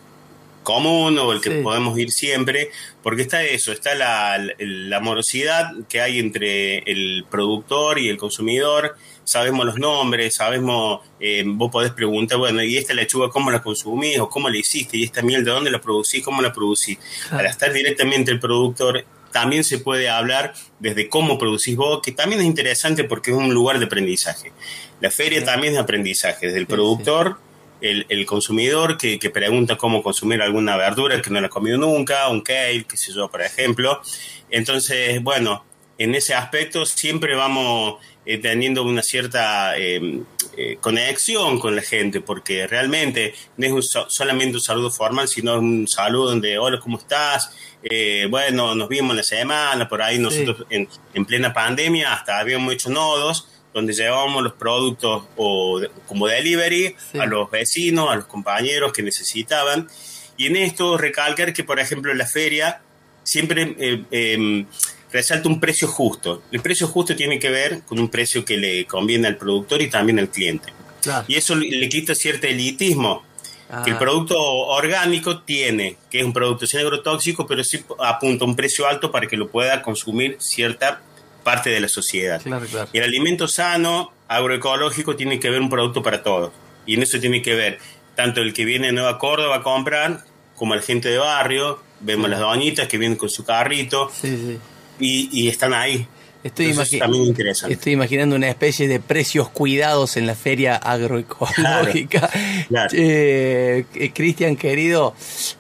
común 0.66 1.18
o 1.20 1.32
el 1.32 1.40
que 1.40 1.52
podemos 1.62 1.98
ir 1.98 2.12
siempre, 2.12 2.72
porque 3.02 3.22
está 3.22 3.44
eso, 3.44 3.72
está 3.72 3.96
la, 3.96 4.38
la, 4.58 5.00
morosidad 5.00 5.72
que 5.88 6.02
hay 6.02 6.20
entre 6.20 6.80
el 6.80 7.24
productor 7.30 8.00
y 8.00 8.10
el 8.10 8.18
consumidor, 8.18 8.98
sabemos 9.26 9.66
los 9.66 9.78
nombres, 9.78 10.36
sabemos, 10.36 11.02
eh, 11.20 11.44
vos 11.46 11.72
podés 11.72 11.92
preguntar, 11.92 12.38
bueno, 12.38 12.64
¿y 12.64 12.78
esta 12.78 12.94
lechuga 12.94 13.30
cómo 13.30 13.52
la 13.52 13.62
consumís 13.62 14.20
o 14.20 14.30
cómo 14.30 14.50
la 14.50 14.58
hiciste? 14.58 14.98
¿Y 14.98 15.04
esta 15.04 15.22
miel 15.22 15.44
de 15.44 15.52
dónde 15.52 15.72
la 15.72 15.82
producís? 15.82 16.24
¿Cómo 16.24 16.42
la 16.42 16.54
producís? 16.54 16.98
Para 17.30 17.50
estar 17.50 17.74
directamente 17.74 18.32
el 18.32 18.40
productor 18.40 19.06
también 19.32 19.66
se 19.66 19.80
puede 19.80 20.08
hablar 20.08 20.54
desde 20.80 21.10
cómo 21.10 21.38
producís 21.38 21.76
vos, 21.76 22.00
que 22.02 22.14
también 22.14 22.40
es 22.40 22.48
interesante 22.48 23.04
porque 23.04 23.32
es 23.32 23.38
un 23.38 23.54
lugar 23.54 23.80
de 23.80 23.86
aprendizaje. 23.86 24.54
La 25.02 25.12
feria 25.12 25.44
también 25.44 25.74
es 25.74 25.80
aprendizaje, 25.80 26.46
desde 26.48 26.60
el 26.60 26.68
productor 26.68 27.38
el, 27.82 28.26
consumidor 28.26 28.98
que, 28.98 29.30
pregunta 29.30 29.78
cómo 29.78 30.02
consumir 30.02 30.42
alguna 30.42 30.78
verdura 30.78 31.22
que 31.22 31.30
no 31.30 31.40
la 31.40 31.48
ha 31.48 31.50
comido 31.50 31.78
nunca, 31.78 32.30
un 32.30 32.42
kale, 32.42 32.86
qué 32.86 32.98
sé 32.98 33.12
yo, 33.14 33.30
por 33.30 33.42
ejemplo. 33.42 34.02
Entonces, 34.50 35.22
bueno, 35.22 35.66
en 35.98 36.16
ese 36.16 36.34
aspecto 36.34 36.86
siempre 36.86 37.36
vamos 37.36 37.96
eh, 38.26 38.38
teniendo 38.40 38.84
una 38.84 39.02
cierta 39.02 39.78
eh, 39.78 40.22
eh, 40.58 40.78
conexión 40.82 41.60
con 41.60 41.76
la 41.76 41.82
gente, 41.82 42.22
porque 42.22 42.68
realmente 42.68 43.34
no 43.58 43.80
es 43.80 43.98
solamente 44.08 44.56
un 44.56 44.62
saludo 44.62 44.92
formal, 44.92 45.28
sino 45.28 45.60
un 45.60 45.88
saludo 45.88 46.30
donde, 46.30 46.58
hola, 46.58 46.80
¿cómo 46.80 46.98
estás? 46.98 47.52
bueno, 48.32 48.74
nos 48.74 48.90
vimos 48.90 49.16
la 49.16 49.22
semana, 49.22 49.88
por 49.88 50.02
ahí 50.02 50.18
nosotros 50.18 50.66
en, 50.72 50.90
en 51.14 51.24
plena 51.24 51.54
pandemia 51.54 52.14
hasta 52.14 52.40
habíamos 52.40 52.74
hecho 52.74 52.90
nodos 52.90 53.48
donde 53.76 53.94
llevábamos 53.94 54.42
los 54.42 54.54
productos 54.54 55.26
o 55.36 55.82
como 56.08 56.28
delivery 56.28 56.96
a 57.20 57.26
los 57.28 57.52
vecinos, 57.52 58.10
a 58.10 58.16
los 58.16 58.26
compañeros 58.26 58.94
que 58.94 59.04
necesitaban. 59.04 59.88
Y 60.38 60.48
en 60.48 60.56
esto 60.56 60.98
recalcar 60.98 61.54
que, 61.54 61.66
por 61.66 61.80
ejemplo, 61.80 62.12
en 62.12 62.18
la 62.18 62.26
feria 62.26 62.82
siempre 63.26 63.76
eh, 63.78 64.04
em, 64.12 64.66
resalta 65.16 65.48
un 65.48 65.60
precio 65.60 65.88
justo. 65.88 66.44
El 66.52 66.62
precio 66.62 66.88
justo 66.88 67.16
tiene 67.16 67.40
que 67.40 67.50
ver 67.50 67.82
con 67.84 68.00
un 68.00 68.10
precio 68.10 68.44
que 68.44 68.58
le 68.58 68.86
conviene 68.86 69.28
al 69.28 69.38
productor 69.38 69.82
y 69.82 69.90
también 69.90 70.20
al 70.20 70.30
cliente. 70.30 70.74
Y 71.28 71.36
eso 71.36 71.56
le 71.56 71.88
quita 71.90 72.14
cierto 72.16 72.48
elitismo. 72.48 73.24
Que 73.84 73.90
el 73.92 73.96
ah. 73.96 74.00
producto 74.00 74.40
orgánico 74.40 75.42
tiene, 75.42 75.98
que 76.12 76.20
es 76.20 76.24
un 76.24 76.34
producto 76.34 76.68
sin 76.68 76.82
agrotóxico, 76.82 77.48
pero 77.48 77.64
sí 77.64 77.84
apunta 78.00 78.46
a 78.46 78.48
un 78.48 78.56
precio 78.56 78.88
alto 78.88 79.12
para 79.12 79.28
que 79.28 79.38
lo 79.38 79.50
pueda 79.50 79.82
consumir 79.82 80.38
cierta 80.40 81.02
parte 81.44 81.72
de 81.72 81.80
la 81.80 81.88
sociedad. 81.88 82.42
Y 82.94 82.98
el 83.00 83.04
alimento 83.04 83.48
sano, 83.48 84.12
agroecológico, 84.28 85.16
tiene 85.16 85.40
que 85.40 85.50
ver 85.50 85.62
un 85.62 85.70
producto 85.70 86.04
para 86.04 86.22
todos. 86.22 86.52
Y 86.86 86.94
en 86.94 87.04
eso 87.04 87.20
tiene 87.20 87.42
que 87.42 87.56
ver 87.56 87.80
tanto 88.16 88.42
el 88.42 88.54
que 88.54 88.66
viene 88.66 88.88
de 88.88 88.94
Nueva 88.94 89.18
Córdoba 89.18 89.58
a 89.58 89.64
comprar, 89.64 90.24
como 90.56 90.76
el 90.76 90.82
gente 90.82 91.10
de 91.10 91.18
barrio, 91.18 91.80
vemos 92.02 92.30
las 92.30 92.40
doñitas 92.40 92.88
que 92.88 92.98
vienen 92.98 93.18
con 93.18 93.30
su 93.30 93.44
carrito 93.44 94.12
y, 95.00 95.48
están 95.48 95.74
ahí. 95.74 96.08
Estoy, 96.44 96.76
estoy 97.70 97.94
imaginando 97.94 98.36
una 98.36 98.48
especie 98.48 98.88
de 98.88 99.00
precios 99.00 99.50
cuidados 99.50 100.16
en 100.16 100.28
la 100.28 100.36
feria 100.36 100.76
agroecológica. 100.76 102.30
Eh, 102.94 103.86
eh, 103.94 104.12
Cristian, 104.12 104.56
querido, 104.56 105.14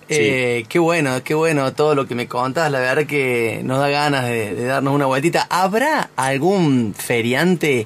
eh, 0.10 0.64
qué 0.68 0.80
bueno, 0.80 1.24
qué 1.24 1.36
bueno 1.36 1.72
todo 1.74 1.94
lo 1.94 2.08
que 2.08 2.16
me 2.16 2.28
contás. 2.28 2.72
La 2.72 2.80
verdad 2.80 3.06
que 3.06 3.62
nos 3.64 3.80
da 3.80 3.90
ganas 3.90 4.26
de, 4.26 4.56
darnos 4.66 4.94
una 4.94 5.06
vueltita. 5.06 5.46
¿Habrá 5.50 6.10
algún 6.16 6.96
feriante 6.96 7.86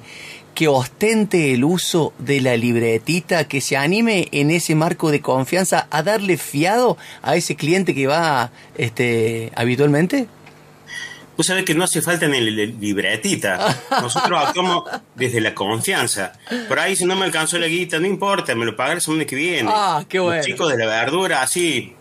que 0.55 0.67
ostente 0.67 1.53
el 1.53 1.63
uso 1.63 2.13
de 2.17 2.41
la 2.41 2.57
libretita, 2.57 3.47
que 3.47 3.61
se 3.61 3.77
anime 3.77 4.27
en 4.31 4.51
ese 4.51 4.75
marco 4.75 5.11
de 5.11 5.21
confianza 5.21 5.87
a 5.89 6.03
darle 6.03 6.37
fiado 6.37 6.97
a 7.21 7.35
ese 7.35 7.55
cliente 7.55 7.93
que 7.95 8.07
va 8.07 8.51
este, 8.77 9.51
habitualmente? 9.55 10.27
Vos 11.39 11.45
sabés 11.45 11.63
que 11.63 11.73
no 11.73 11.85
hace 11.85 12.01
falta 12.01 12.27
ni 12.27 12.41
libretita. 12.41 13.81
Nosotros 13.91 14.43
actuamos 14.45 14.83
desde 15.15 15.39
la 15.39 15.55
confianza. 15.55 16.33
Por 16.67 16.77
ahí, 16.77 16.97
si 16.97 17.05
no 17.05 17.15
me 17.15 17.23
alcanzó 17.23 17.57
la 17.57 17.67
guita, 17.67 17.97
no 17.97 18.07
importa, 18.07 18.53
me 18.55 18.65
lo 18.65 18.75
pagaré 18.75 18.95
el 18.95 19.01
semana 19.01 19.23
que 19.23 19.37
viene. 19.37 19.71
Ah, 19.73 20.03
qué 20.09 20.19
bueno. 20.19 20.35
Los 20.35 20.45
chicos 20.45 20.69
de 20.69 20.77
la 20.77 20.85
verdura, 20.85 21.41
así, 21.41 21.95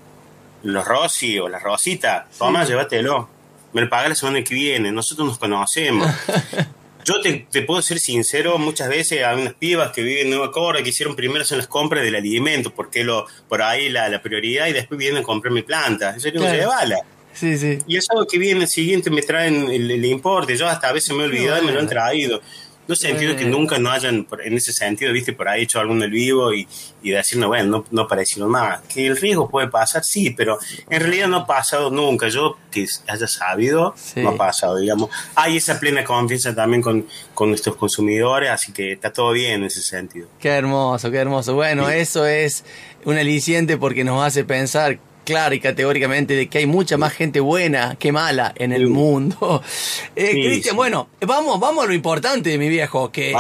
los 0.64 0.85
Rossi 0.85 1.38
o 1.38 1.49
las 1.49 1.62
Rositas, 1.62 2.25
toma, 2.37 2.64
llévatelo. 2.64 3.28
Me 3.75 3.83
lo 3.83 3.88
pagaré 3.88 4.09
la 4.09 4.14
semana 4.16 4.42
que 4.42 4.57
viene. 4.57 4.90
Nosotros 4.90 5.28
nos 5.28 5.38
conocemos. 5.38 6.11
Yo 7.04 7.21
te, 7.21 7.62
puedo 7.62 7.80
ser 7.80 8.00
sincero, 8.00 8.59
muchas 8.59 8.88
veces 8.88 9.25
hay 9.25 9.40
unas 9.40 9.54
pibas 9.54 9.92
que 9.92 10.02
viven 10.02 10.25
en 10.25 10.30
Nueva 10.30 10.50
Córdoba 10.50 10.83
que 10.83 10.90
hicieron 10.90 11.14
primero 11.14 11.45
son 11.45 11.59
las 11.59 11.68
compras 11.68 12.02
del 12.02 12.16
alimento, 12.16 12.75
porque 12.75 13.04
lo 13.04 13.26
por 13.49 13.62
ahí 13.62 13.88
la, 13.88 14.21
prioridad 14.21 14.66
y 14.66 14.73
después 14.73 14.99
vienen 14.99 15.23
a 15.23 15.23
comprar 15.23 15.52
mi 15.52 15.62
planta. 15.62 16.16
Eso 16.16 16.26
es 16.26 16.35
claro. 16.35 16.68
bala. 16.71 16.99
Sí, 17.38 17.57
sí. 17.57 17.78
Y 17.87 17.97
el 17.97 18.02
sábado 18.02 18.26
que 18.26 18.38
viene, 18.38 18.62
el 18.62 18.68
siguiente, 18.68 19.11
me 19.11 19.23
traen 19.23 19.68
el, 19.71 20.04
importe. 20.04 20.57
Yo 20.57 20.66
hasta 20.66 20.88
a 20.88 20.92
veces 20.92 21.14
me 21.14 21.23
he 21.23 21.26
olvidado 21.26 21.62
y 21.62 21.66
me 21.66 21.73
lo 21.73 21.78
han 21.78 21.88
traído. 21.88 22.40
No 22.88 22.97
sentido 22.97 23.37
que 23.37 23.45
nunca 23.45 23.78
no 23.78 23.90
hayan, 23.90 24.26
en 24.42 24.54
ese 24.54 24.73
sentido, 24.73 25.12
viste, 25.12 25.35
por 25.35 25.47
ahí 25.47 25.64
hecho 25.64 25.78
algún 25.78 26.02
el 26.02 26.11
vivo 26.11 26.54
y, 26.54 26.66
y 27.02 27.11
decir, 27.11 27.38
bueno, 27.45 27.68
no, 27.68 27.85
no 27.90 28.09
para 28.09 28.23
más. 28.47 28.80
Que 28.88 29.07
el 29.07 29.18
riesgo 29.18 29.49
puede 29.50 29.68
pasar, 29.68 30.02
sí, 30.02 30.30
pero 30.30 30.59
en 30.88 31.00
realidad 31.00 31.28
no 31.28 31.37
ha 31.37 31.47
pasado 31.47 31.90
nunca. 31.90 32.28
Yo 32.28 32.57
que 32.71 32.87
haya 33.07 33.28
sabido, 33.28 33.95
no 34.16 34.30
ha 34.30 34.37
pasado, 34.37 34.78
digamos. 34.78 35.11
Hay 35.35 35.59
esa 35.59 35.78
plena 35.78 36.02
confianza 36.02 36.54
también 36.54 36.80
con, 36.80 37.07
con 37.35 37.50
nuestros 37.50 37.76
consumidores, 37.76 38.50
así 38.50 38.73
que 38.73 38.92
está 38.92 39.12
todo 39.12 39.33
bien 39.33 39.61
en 39.61 39.64
ese 39.64 39.83
sentido. 39.83 40.26
Qué 40.40 40.49
hermoso, 40.49 41.11
qué 41.11 41.18
hermoso. 41.18 41.54
Bueno, 41.54 41.90
eso 41.90 42.25
es 42.25 42.64
un 43.04 43.18
aliciente 43.18 43.76
porque 43.76 44.02
nos 44.02 44.25
hace 44.25 44.45
pensar 44.45 44.99
clara 45.28 45.54
y 45.54 45.61
categóricamente 45.61 46.35
de 46.35 46.49
que 46.49 46.56
hay 46.56 46.66
mucha 46.66 46.97
más 46.97 47.12
gente 47.12 47.40
buena 47.40 47.97
que 47.99 48.12
mala 48.12 48.54
en 48.56 48.73
el 48.73 48.87
mundo. 48.87 49.62
Eh, 50.16 50.32
Cristian, 50.32 50.75
bueno, 50.75 51.08
vamos, 51.20 51.61
vamos 51.61 51.85
a 51.85 51.87
lo 51.87 51.94
importante, 51.94 52.56
mi 52.58 52.68
viejo, 52.68 53.12
que 53.12 53.32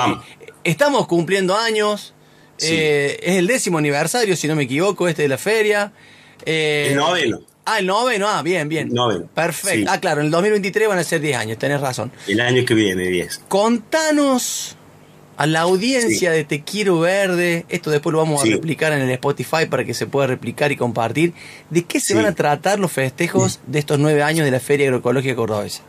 estamos 0.62 1.06
cumpliendo 1.08 1.56
años. 1.56 2.14
Eh, 2.60 3.18
es 3.22 3.36
el 3.36 3.46
décimo 3.46 3.78
aniversario, 3.78 4.36
si 4.36 4.46
no 4.46 4.54
me 4.54 4.64
equivoco, 4.64 5.08
este 5.08 5.22
de 5.22 5.28
la 5.28 5.38
feria. 5.38 5.92
Eh, 6.44 6.88
el 6.90 6.96
noveno. 6.96 7.40
Ah, 7.64 7.80
el 7.80 7.86
noveno, 7.86 8.28
ah, 8.28 8.42
bien, 8.42 8.68
bien. 8.68 8.90
Noveno. 8.90 9.26
Perfecto. 9.34 9.90
Ah, 9.90 9.98
claro, 9.98 10.20
en 10.20 10.26
el 10.26 10.30
2023 10.30 10.88
van 10.88 10.98
a 10.98 11.04
ser 11.04 11.20
10 11.20 11.36
años, 11.36 11.58
tenés 11.58 11.80
razón. 11.80 12.12
El 12.28 12.40
año 12.40 12.64
que 12.64 12.74
viene, 12.74 13.06
10. 13.06 13.42
Contanos 13.48 14.76
a 15.38 15.46
la 15.46 15.60
audiencia 15.60 16.32
de 16.32 16.42
Te 16.42 16.64
Quiero 16.64 16.98
Verde, 16.98 17.64
esto 17.68 17.92
después 17.92 18.12
lo 18.12 18.18
vamos 18.18 18.42
a 18.42 18.44
replicar 18.44 18.92
en 18.92 19.02
el 19.02 19.10
Spotify 19.10 19.66
para 19.70 19.84
que 19.84 19.94
se 19.94 20.06
pueda 20.06 20.26
replicar 20.26 20.72
y 20.72 20.76
compartir, 20.76 21.32
¿de 21.70 21.84
qué 21.84 22.00
se 22.00 22.16
van 22.16 22.26
a 22.26 22.34
tratar 22.34 22.80
los 22.80 22.90
festejos 22.90 23.60
de 23.68 23.78
estos 23.78 24.00
nueve 24.00 24.24
años 24.24 24.44
de 24.44 24.50
la 24.50 24.58
Feria 24.58 24.86
Agroecológica 24.86 25.36
Cordobesa? 25.36 25.84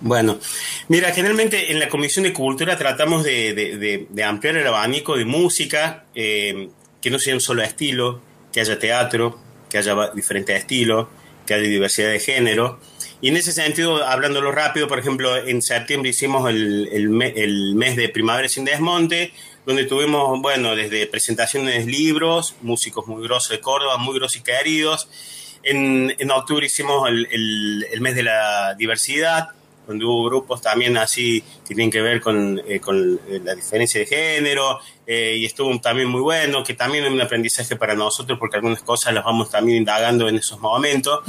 Bueno, 0.00 0.38
mira, 0.86 1.12
generalmente 1.12 1.72
en 1.72 1.80
la 1.80 1.88
Comisión 1.88 2.22
de 2.22 2.32
Cultura 2.32 2.78
tratamos 2.78 3.24
de, 3.24 4.06
ampliar 4.24 4.56
el 4.56 4.66
abanico 4.68 5.16
de 5.16 5.24
música, 5.24 6.04
eh, 6.14 6.68
que 7.02 7.10
no 7.10 7.18
sea 7.18 7.34
un 7.34 7.40
solo 7.40 7.64
estilo, 7.64 8.20
que 8.52 8.60
haya 8.60 8.78
teatro, 8.78 9.40
que 9.68 9.78
haya 9.78 10.12
diferentes 10.14 10.56
estilos, 10.56 11.08
que 11.46 11.54
haya 11.54 11.64
diversidad 11.64 12.10
de 12.10 12.20
género. 12.20 12.78
Y 13.20 13.28
en 13.28 13.36
ese 13.36 13.52
sentido, 13.52 14.04
hablándolo 14.04 14.52
rápido, 14.52 14.86
por 14.86 14.98
ejemplo, 14.98 15.36
en 15.36 15.60
septiembre 15.60 16.10
hicimos 16.10 16.48
el, 16.48 16.88
el, 16.92 17.74
mes 17.74 17.96
de 17.96 18.08
Primavera 18.08 18.48
sin 18.48 18.64
Desmonte, 18.64 19.32
donde 19.66 19.84
tuvimos, 19.84 20.40
bueno, 20.40 20.76
desde 20.76 21.06
presentaciones 21.08 21.84
de 21.84 21.90
libros, 21.90 22.54
músicos 22.62 23.06
muy 23.08 23.22
grosos 23.24 23.50
de 23.50 23.60
Córdoba, 23.60 23.96
muy 23.98 24.14
grosos 24.14 24.36
y 24.36 24.42
queridos. 24.42 25.08
En, 25.64 26.14
en 26.16 26.30
octubre 26.30 26.64
hicimos 26.64 27.08
el, 27.08 27.26
el, 27.90 28.00
mes 28.00 28.14
de 28.14 28.22
la 28.22 28.74
diversidad, 28.78 29.48
donde 29.88 30.04
hubo 30.04 30.26
grupos 30.26 30.60
también 30.60 30.98
así 30.98 31.42
que 31.66 31.74
tienen 31.74 31.90
que 31.90 32.02
ver 32.02 32.20
con, 32.20 32.60
eh, 32.68 32.78
con 32.78 33.18
la 33.42 33.54
diferencia 33.54 33.98
de 34.00 34.06
género, 34.06 34.78
eh, 35.06 35.36
y 35.38 35.46
estuvo 35.46 35.80
también 35.80 36.08
muy 36.08 36.20
bueno, 36.20 36.62
que 36.62 36.74
también 36.74 37.06
es 37.06 37.10
un 37.10 37.20
aprendizaje 37.22 37.74
para 37.74 37.94
nosotros, 37.94 38.38
porque 38.38 38.56
algunas 38.56 38.82
cosas 38.82 39.14
las 39.14 39.24
vamos 39.24 39.50
también 39.50 39.78
indagando 39.78 40.28
en 40.28 40.36
esos 40.36 40.60
momentos. 40.60 41.20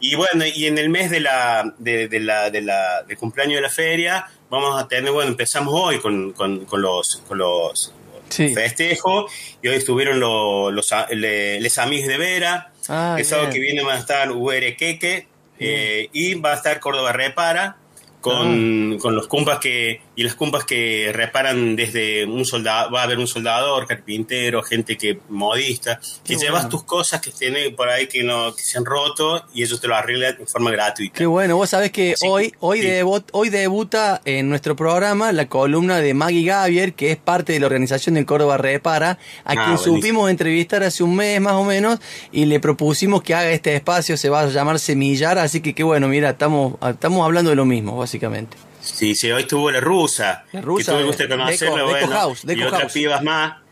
Y 0.00 0.16
bueno, 0.16 0.44
y 0.44 0.66
en 0.66 0.78
el 0.78 0.88
mes 0.88 1.10
de 1.10 1.20
la, 1.20 1.72
de, 1.78 2.08
la, 2.18 2.50
de 2.50 2.60
la, 2.60 3.04
de 3.04 3.16
cumpleaños 3.16 3.56
de 3.56 3.62
la 3.62 3.70
feria, 3.70 4.26
vamos 4.50 4.82
a 4.82 4.88
tener, 4.88 5.12
bueno, 5.12 5.30
empezamos 5.30 5.72
hoy 5.72 6.00
con, 6.00 6.32
con, 6.32 6.64
con 6.64 6.82
los, 6.82 7.22
con 7.28 7.38
los 7.38 7.92
festejos, 8.28 9.30
y 9.62 9.68
hoy 9.68 9.76
estuvieron 9.76 10.18
los, 10.18 10.72
los, 10.72 10.92
les 11.12 11.78
amigos 11.78 12.08
de 12.08 12.18
Vera, 12.18 12.72
ah, 12.88 13.14
el 13.16 13.24
sábado 13.24 13.50
que 13.50 13.60
viene 13.60 13.84
van 13.84 13.98
a 13.98 14.00
estar 14.00 14.32
UR 14.32 14.76
Queque, 14.76 15.28
eh, 15.60 16.08
y 16.12 16.34
va 16.34 16.52
a 16.52 16.56
estar 16.56 16.80
Córdoba 16.80 17.12
Repara, 17.12 17.76
con, 18.22 18.94
ah. 18.94 18.96
con 18.98 19.14
los 19.14 19.28
compas 19.28 19.58
que 19.58 20.00
y 20.14 20.22
las 20.22 20.34
compas 20.34 20.64
que 20.64 21.10
reparan 21.14 21.74
desde 21.76 22.26
un 22.26 22.44
soldado, 22.44 22.90
va 22.90 23.00
a 23.00 23.04
haber 23.04 23.18
un 23.18 23.26
soldador, 23.26 23.86
carpintero, 23.86 24.62
gente 24.62 24.96
que 24.96 25.18
modista, 25.28 25.98
que 26.24 26.36
llevas 26.36 26.68
tus 26.68 26.84
cosas 26.84 27.20
que 27.20 27.30
tienen 27.30 27.74
por 27.74 27.88
ahí 27.88 28.06
que 28.06 28.22
no 28.22 28.54
que 28.54 28.62
se 28.62 28.78
han 28.78 28.84
roto 28.84 29.44
y 29.54 29.62
ellos 29.62 29.80
te 29.80 29.88
lo 29.88 29.94
arreglan 29.94 30.36
de 30.36 30.46
forma 30.46 30.70
gratuita. 30.70 31.16
Qué 31.16 31.26
bueno, 31.26 31.56
vos 31.56 31.70
sabés 31.70 31.90
que 31.92 32.14
hoy 32.26 32.52
hoy, 32.60 33.04
hoy 33.32 33.48
debuta 33.48 34.20
en 34.24 34.48
nuestro 34.48 34.76
programa 34.76 35.32
la 35.32 35.48
columna 35.48 35.98
de 35.98 36.14
Maggie 36.14 36.44
Gavier, 36.44 36.94
que 36.94 37.12
es 37.12 37.16
parte 37.16 37.52
de 37.52 37.60
la 37.60 37.66
organización 37.66 38.14
del 38.14 38.26
Córdoba 38.26 38.58
Repara, 38.58 39.18
a 39.44 39.52
ah, 39.52 39.64
quien 39.64 39.78
supimos 39.78 40.30
entrevistar 40.30 40.82
hace 40.82 41.02
un 41.02 41.16
mes 41.16 41.40
más 41.40 41.54
o 41.54 41.64
menos 41.64 42.00
y 42.30 42.44
le 42.44 42.60
propusimos 42.60 43.22
que 43.22 43.34
haga 43.34 43.50
este 43.50 43.74
espacio, 43.74 44.16
se 44.16 44.28
va 44.28 44.42
a 44.42 44.46
llamar 44.46 44.78
Semillar, 44.78 45.38
así 45.38 45.60
que 45.60 45.74
qué 45.74 45.82
bueno, 45.82 46.08
mira, 46.08 46.30
estamos 46.30 46.74
estamos 46.86 47.24
hablando 47.24 47.50
de 47.50 47.56
lo 47.56 47.64
mismo, 47.64 47.96
básicamente. 47.96 48.71
Sí, 48.82 49.14
sí, 49.14 49.30
hoy 49.30 49.42
estuvo 49.42 49.70
la 49.70 49.80
rusa. 49.80 50.44
La 50.52 50.60
rusa. 50.60 50.92
Que 50.92 50.98
tuve 50.98 51.06
gusto 51.06 51.28
conocerla, 51.28 51.84
bueno. 51.84 52.34
y 52.46 52.62
otras 52.62 52.92
pibas 52.92 53.22
más. 53.22 53.62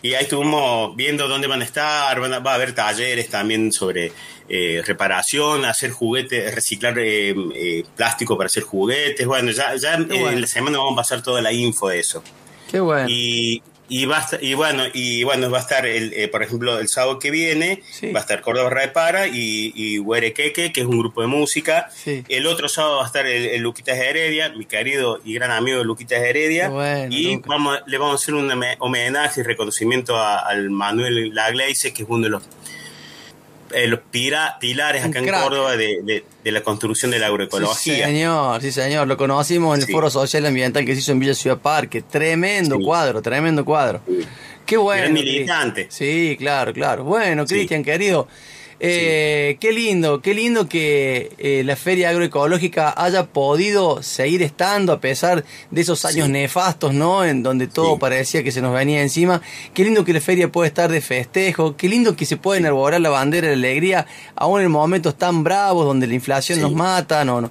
Y 0.00 0.14
ahí 0.14 0.24
estuvimos 0.24 0.94
viendo 0.94 1.26
dónde 1.26 1.48
van 1.48 1.60
a 1.60 1.64
estar. 1.64 2.20
va 2.20 2.52
a 2.52 2.54
haber 2.54 2.74
talleres 2.74 3.28
también 3.28 3.72
sobre 3.72 4.12
eh, 4.48 4.82
reparación, 4.86 5.64
hacer 5.64 5.90
juguetes, 5.90 6.54
reciclar 6.54 6.98
eh, 6.98 7.34
eh, 7.54 7.84
plástico 7.96 8.36
para 8.36 8.46
hacer 8.46 8.62
juguetes. 8.62 9.26
Bueno, 9.26 9.50
ya, 9.50 9.74
ya 9.76 9.94
en 9.94 10.40
la 10.40 10.46
semana 10.46 10.78
vamos 10.78 10.92
a 10.92 10.96
pasar 10.96 11.22
toda 11.22 11.42
la 11.42 11.52
info 11.52 11.88
de 11.88 12.00
eso. 12.00 12.22
Qué 12.70 12.78
bueno. 12.78 13.08
Y 13.08 13.62
y, 13.88 14.06
va 14.06 14.26
y 14.40 14.54
bueno, 14.54 14.84
y 14.92 15.24
bueno, 15.24 15.50
va 15.50 15.58
a 15.58 15.60
estar, 15.62 15.86
el, 15.86 16.12
eh, 16.14 16.28
por 16.28 16.42
ejemplo, 16.42 16.78
el 16.78 16.88
sábado 16.88 17.18
que 17.18 17.30
viene, 17.30 17.82
va 18.14 18.20
a 18.20 18.22
estar 18.22 18.40
Córdoba 18.40 18.70
Repara 18.70 19.26
y, 19.26 19.72
y 19.74 19.98
Huerequeque, 19.98 20.72
que 20.72 20.80
es 20.80 20.86
un 20.86 20.98
grupo 20.98 21.20
de 21.20 21.26
música. 21.26 21.90
El 22.28 22.46
otro 22.46 22.68
sábado 22.68 22.98
va 22.98 23.04
a 23.04 23.06
estar 23.06 23.26
el, 23.26 23.60
Luquitas 23.60 23.98
Heredia, 23.98 24.50
mi 24.50 24.66
querido 24.66 25.20
y 25.24 25.34
gran 25.34 25.50
amigo 25.50 25.82
Luquitas 25.84 26.20
Heredia. 26.20 26.70
y 27.10 27.36
vamos, 27.38 27.78
le 27.86 27.98
vamos 27.98 28.20
a 28.20 28.22
hacer 28.22 28.34
un 28.34 28.50
homenaje 28.78 29.40
y 29.40 29.44
reconocimiento 29.44 30.18
al 30.18 30.70
Manuel 30.70 31.34
Lagleise, 31.34 31.92
que 31.92 32.02
es 32.02 32.08
uno 32.08 32.24
de 32.24 32.30
los 32.30 32.42
eh, 33.72 33.86
los 33.86 34.00
pilares 34.10 35.04
acá 35.04 35.18
en 35.18 35.28
Córdoba 35.28 35.76
de, 35.76 36.24
la 36.44 36.62
construcción 36.62 37.10
de 37.10 37.18
la 37.18 37.26
agroecología. 37.26 37.74
Sí, 37.76 38.02
señor, 38.02 38.60
sí, 38.62 38.72
señor. 38.72 39.06
Lo 39.06 39.16
conocimos 39.16 39.76
en 39.76 39.84
el 39.84 39.90
Foro 39.90 40.10
Social 40.10 40.46
Ambiental 40.46 40.84
que 40.84 40.94
se 40.94 41.00
hizo 41.00 41.12
en 41.12 41.20
Villa 41.20 41.34
Ciudad 41.34 41.58
Parque. 41.58 42.02
Tremendo 42.02 42.78
cuadro, 42.78 43.20
tremendo 43.22 43.64
cuadro. 43.64 44.00
Qué 44.64 44.76
bueno. 44.76 45.12
Militante. 45.12 45.86
Sí, 45.90 46.36
claro, 46.38 46.72
claro. 46.72 47.04
Bueno, 47.04 47.46
Cristian, 47.46 47.82
querido. 47.82 48.28
Eh, 48.80 49.56
Qué 49.60 49.72
lindo, 49.72 50.20
qué 50.20 50.34
lindo 50.34 50.68
que 50.68 51.32
eh, 51.38 51.62
la 51.64 51.74
feria 51.74 52.10
agroecológica 52.10 52.94
haya 52.96 53.26
podido 53.26 54.02
seguir 54.02 54.42
estando 54.42 54.92
a 54.92 55.00
pesar 55.00 55.44
de 55.70 55.80
esos 55.80 56.04
años 56.04 56.28
nefastos, 56.28 56.94
¿no? 56.94 57.24
En 57.24 57.42
donde 57.42 57.66
todo 57.66 57.98
parecía 57.98 58.44
que 58.44 58.52
se 58.52 58.62
nos 58.62 58.72
venía 58.72 59.02
encima. 59.02 59.42
Qué 59.74 59.84
lindo 59.84 60.04
que 60.04 60.12
la 60.12 60.20
feria 60.20 60.52
puede 60.52 60.68
estar 60.68 60.90
de 60.90 61.00
festejo, 61.00 61.76
qué 61.76 61.88
lindo 61.88 62.14
que 62.14 62.24
se 62.24 62.36
puede 62.36 62.60
enarborar 62.60 63.00
la 63.00 63.10
bandera 63.10 63.48
de 63.48 63.56
la 63.56 63.66
alegría, 63.68 64.06
aún 64.36 64.60
en 64.60 64.70
momentos 64.70 65.16
tan 65.16 65.42
bravos 65.42 65.84
donde 65.84 66.06
la 66.06 66.14
inflación 66.14 66.60
nos 66.60 66.72
mata, 66.72 67.24
no, 67.24 67.40
no. 67.40 67.50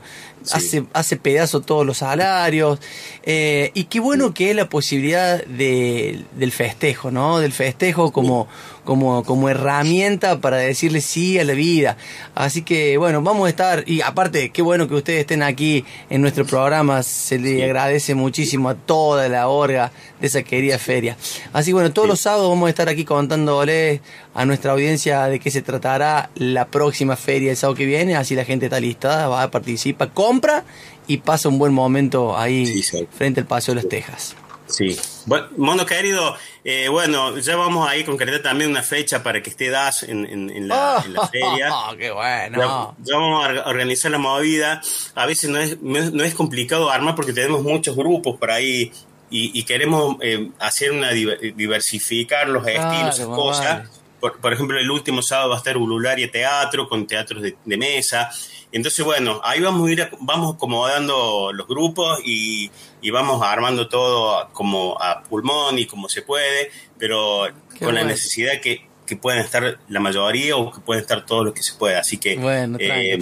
Hace, 0.53 0.85
hace 0.93 1.17
pedazo 1.17 1.59
todos 1.59 1.85
los 1.85 1.97
salarios. 1.97 2.79
Eh, 3.23 3.71
y 3.73 3.85
qué 3.85 3.99
bueno 3.99 4.33
que 4.33 4.51
es 4.51 4.55
la 4.55 4.69
posibilidad 4.69 5.43
de, 5.43 6.23
del 6.37 6.53
festejo, 6.53 7.11
¿no? 7.11 7.39
Del 7.39 7.51
festejo 7.51 8.13
como, 8.13 8.47
como, 8.87 9.21
como 9.25 9.49
herramienta 9.49 10.39
para 10.39 10.55
decirle 10.55 11.01
sí 11.01 11.37
a 11.37 11.43
la 11.43 11.51
vida. 11.51 11.97
Así 12.35 12.61
que 12.61 12.97
bueno, 12.97 13.21
vamos 13.21 13.47
a 13.47 13.49
estar, 13.49 13.83
y 13.85 13.99
aparte, 13.99 14.49
qué 14.49 14.61
bueno 14.61 14.87
que 14.87 14.95
ustedes 14.95 15.19
estén 15.19 15.43
aquí 15.43 15.83
en 16.09 16.21
nuestro 16.21 16.45
programa, 16.45 17.03
se 17.03 17.37
le 17.37 17.65
agradece 17.65 18.15
muchísimo 18.15 18.69
a 18.69 18.75
toda 18.75 19.27
la 19.27 19.49
orga 19.49 19.91
de 20.21 20.27
esa 20.27 20.41
querida 20.41 20.79
feria. 20.79 21.17
Así 21.51 21.71
que 21.71 21.73
bueno, 21.73 21.91
todos 21.91 22.07
los 22.07 22.21
sábados 22.21 22.47
vamos 22.47 22.67
a 22.67 22.69
estar 22.69 22.87
aquí 22.87 23.03
contándole 23.03 23.99
a 24.33 24.45
nuestra 24.45 24.71
audiencia 24.71 25.25
de 25.25 25.41
qué 25.41 25.51
se 25.51 25.61
tratará 25.61 26.29
la 26.35 26.67
próxima 26.67 27.17
feria 27.17 27.51
el 27.51 27.57
sábado 27.57 27.75
que 27.75 27.85
viene, 27.85 28.15
así 28.15 28.35
la 28.35 28.45
gente 28.45 28.67
está 28.67 28.79
lista, 28.79 29.27
va, 29.27 29.43
a 29.43 29.51
participar, 29.51 30.13
compra 30.13 30.63
y 31.07 31.17
pasa 31.17 31.49
un 31.49 31.59
buen 31.59 31.73
momento 31.73 32.37
ahí 32.37 32.81
frente 33.11 33.41
al 33.41 33.47
Paseo 33.47 33.75
de 33.75 33.81
las 33.81 33.89
Tejas. 33.89 34.33
Sí. 34.67 34.97
Bueno, 35.27 35.47
mono 35.57 35.85
querido, 35.85 36.37
eh, 36.63 36.87
bueno, 36.87 37.37
ya 37.37 37.57
vamos 37.57 37.87
a 37.87 37.97
ir 37.97 38.05
concretar 38.05 38.41
también 38.41 38.71
una 38.71 38.81
fecha 38.81 39.21
para 39.21 39.43
que 39.43 39.49
esté 39.49 39.69
DAS 39.69 40.03
en, 40.03 40.69
la, 40.69 41.03
feria. 41.29 41.69
¡Qué 41.97 42.11
bueno! 42.11 42.95
Ya, 43.03 43.15
vamos 43.17 43.45
a 43.45 43.67
organizar 43.67 44.09
la 44.09 44.19
movida. 44.19 44.81
A 45.15 45.25
veces 45.25 45.49
no 45.49 45.59
es, 45.59 45.81
no 45.81 46.23
es 46.23 46.33
complicado 46.33 46.89
armar 46.89 47.13
porque 47.13 47.33
tenemos 47.33 47.61
muchos 47.61 47.93
grupos 47.93 48.37
por 48.37 48.51
ahí 48.51 48.93
y, 49.29 49.61
queremos 49.63 50.15
eh, 50.21 50.49
hacer 50.59 50.93
una 50.93 51.11
diversificar 51.11 52.47
los 52.47 52.65
estilos, 52.65 53.19
cosas 53.27 53.89
por, 54.19 54.53
ejemplo, 54.53 54.79
el 54.79 54.89
último 54.89 55.21
sábado 55.21 55.49
va 55.49 55.55
a 55.55 55.57
estar 55.59 55.77
Ulularia 55.77 56.29
Teatro 56.31 56.89
con 56.89 57.05
teatros 57.05 57.43
de, 57.43 57.77
mesa. 57.77 58.29
Entonces, 58.71 59.05
bueno, 59.05 59.39
ahí 59.43 59.61
vamos 59.61 59.87
a 59.87 59.91
ir, 59.91 60.09
vamos 60.19 60.55
acomodando 60.55 61.51
los 61.53 61.67
grupos 61.67 62.19
y, 62.25 62.71
vamos 63.11 63.41
armando 63.43 63.87
todo 63.87 64.49
como 64.53 65.01
a 65.01 65.23
pulmón 65.23 65.79
y 65.79 65.85
como 65.85 66.09
se 66.09 66.21
puede, 66.21 66.71
pero 66.97 67.47
con 67.79 67.95
la 67.95 68.03
necesidad 68.03 68.59
que, 68.61 68.87
que 69.05 69.15
puedan 69.15 69.39
estar 69.39 69.79
la 69.87 69.99
mayoría 69.99 70.55
o 70.55 70.71
que 70.71 70.81
pueden 70.81 71.01
estar 71.01 71.25
todos 71.25 71.45
los 71.45 71.53
que 71.53 71.63
se 71.63 71.73
pueda. 71.73 71.99
Así 71.99 72.17
que 72.17 72.37
bueno, 72.37 72.77
eh, 72.79 73.17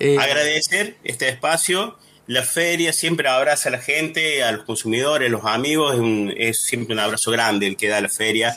eh, 0.00 0.16
agradecer 0.18 0.96
este 1.04 1.28
espacio. 1.28 1.96
La 2.26 2.42
feria 2.42 2.92
siempre 2.92 3.26
abraza 3.26 3.70
a 3.70 3.72
la 3.72 3.78
gente, 3.78 4.44
a 4.44 4.52
los 4.52 4.64
consumidores, 4.64 5.28
a 5.28 5.32
los 5.32 5.46
amigos, 5.46 5.96
es, 6.36 6.62
siempre 6.62 6.92
un 6.92 7.00
abrazo 7.00 7.30
grande 7.30 7.66
el 7.66 7.76
que 7.78 7.88
da 7.88 8.02
la 8.02 8.10
feria 8.10 8.50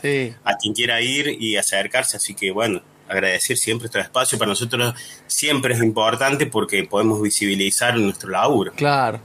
a 0.43 0.57
quien 0.57 0.73
quiera 0.73 1.01
ir 1.01 1.37
y 1.39 1.55
acercarse, 1.55 2.17
así 2.17 2.35
que 2.35 2.51
bueno, 2.51 2.81
agradecer 3.11 3.57
siempre 3.57 3.85
este 3.85 3.99
espacio, 3.99 4.37
para 4.37 4.49
nosotros 4.49 4.93
siempre 5.27 5.73
es 5.73 5.81
importante 5.81 6.47
porque 6.47 6.83
podemos 6.83 7.21
visibilizar 7.21 7.97
nuestro 7.97 8.29
laburo. 8.29 8.73
Claro. 8.73 9.21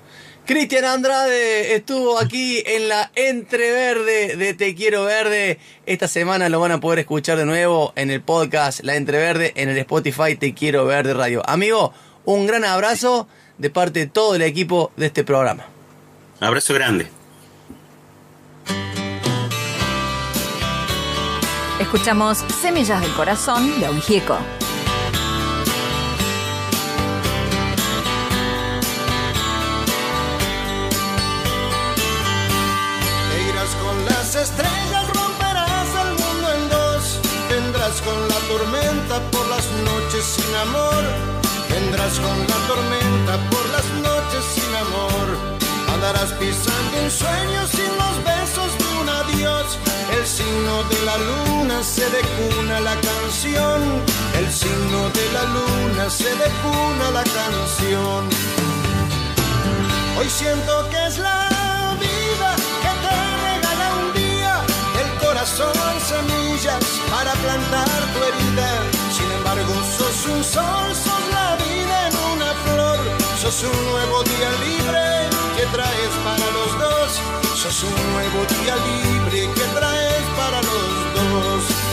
Cristian 0.47 0.85
Andrade 0.85 1.75
estuvo 1.75 2.21
aquí 2.21 2.63
en 2.65 2.89
la 2.89 3.11
Entreverde 3.17 4.37
de 4.37 4.55
Te 4.55 4.77
Quiero 4.77 5.05
Verde. 5.05 5.59
Esta 5.87 6.07
semana 6.07 6.49
lo 6.49 6.61
van 6.61 6.71
a 6.71 6.79
poder 6.79 7.01
escuchar 7.01 7.37
de 7.37 7.45
nuevo 7.45 7.93
en 7.97 8.13
el 8.13 8.23
podcast 8.23 8.85
La 8.85 8.95
Entreverde, 8.95 9.53
en 9.57 9.71
el 9.71 9.79
Spotify 9.79 10.37
Te 10.37 10.55
Quiero 10.55 10.87
Verde 10.87 11.15
Radio. 11.15 11.43
Amigo, 11.47 11.93
un 12.25 12.47
gran 12.47 12.65
abrazo 12.65 13.27
de 13.59 13.71
parte 13.71 13.99
de 13.99 14.07
todo 14.07 14.37
el 14.37 14.43
equipo 14.43 14.93
de 14.97 15.07
este 15.07 15.25
programa. 15.25 15.67
Abrazo 16.39 16.75
grande. 16.75 17.09
Escuchamos 21.81 22.39
Semillas 22.63 23.01
del 23.01 23.13
Corazón 23.15 23.81
de 23.81 23.89
Ungieco. 23.91 24.39
Estrellas, 34.49 35.07
romperás 35.21 35.89
el 36.05 36.11
mundo 36.23 36.47
en 36.57 36.63
dos. 36.69 37.03
Vendrás 37.51 37.97
con 38.07 38.19
la 38.33 38.39
tormenta 38.51 39.17
por 39.33 39.47
las 39.49 39.67
noches 39.89 40.25
sin 40.25 40.55
amor 40.67 41.37
Vendrás 41.77 42.19
con 42.21 42.39
la 42.51 42.59
tormenta 42.69 43.33
por 43.51 43.65
las 43.75 43.87
noches 44.07 44.45
sin 44.55 44.75
amor. 44.75 45.27
Andarás 45.93 46.33
pisando 46.41 47.03
un 47.03 47.11
sueño 47.11 47.67
sin 47.67 47.91
los 48.03 48.17
besos 48.25 48.71
de 48.79 48.87
un 49.01 49.09
adiós. 49.09 49.79
El 50.17 50.27
signo 50.27 50.75
de 50.85 50.99
la 51.09 51.17
luna 51.19 51.83
se 51.83 52.05
decuna 52.09 52.81
la 52.81 52.97
canción. 53.09 53.81
El 54.39 54.51
signo 54.51 55.11
de 55.19 55.27
la 55.37 55.45
luna 55.57 56.09
se 56.09 56.31
decuna 56.45 57.11
la 57.13 57.25
canción. 57.25 58.23
Hoy 60.19 60.31
siento 60.31 60.89
que 60.91 61.07
es 61.07 61.19
la 61.19 61.56
sos 70.57 70.65
un 70.89 70.95
sol, 70.95 70.95
sos 70.95 71.25
la 71.33 71.57
sos 73.37 73.63
un 73.65 73.85
nuevo 73.91 74.23
día 74.25 74.51
libre 74.65 75.29
que 75.57 75.67
traes 75.67 76.13
para 76.25 76.47
los 76.57 76.79
dos, 76.79 77.21
sos 77.55 77.83
un 77.85 78.13
nuevo 78.13 78.45
día 78.55 78.77
libre 78.77 79.51
que 79.55 79.67
traes 79.79 80.25
para 80.37 80.63
los 80.63 81.15
dos. 81.15 81.86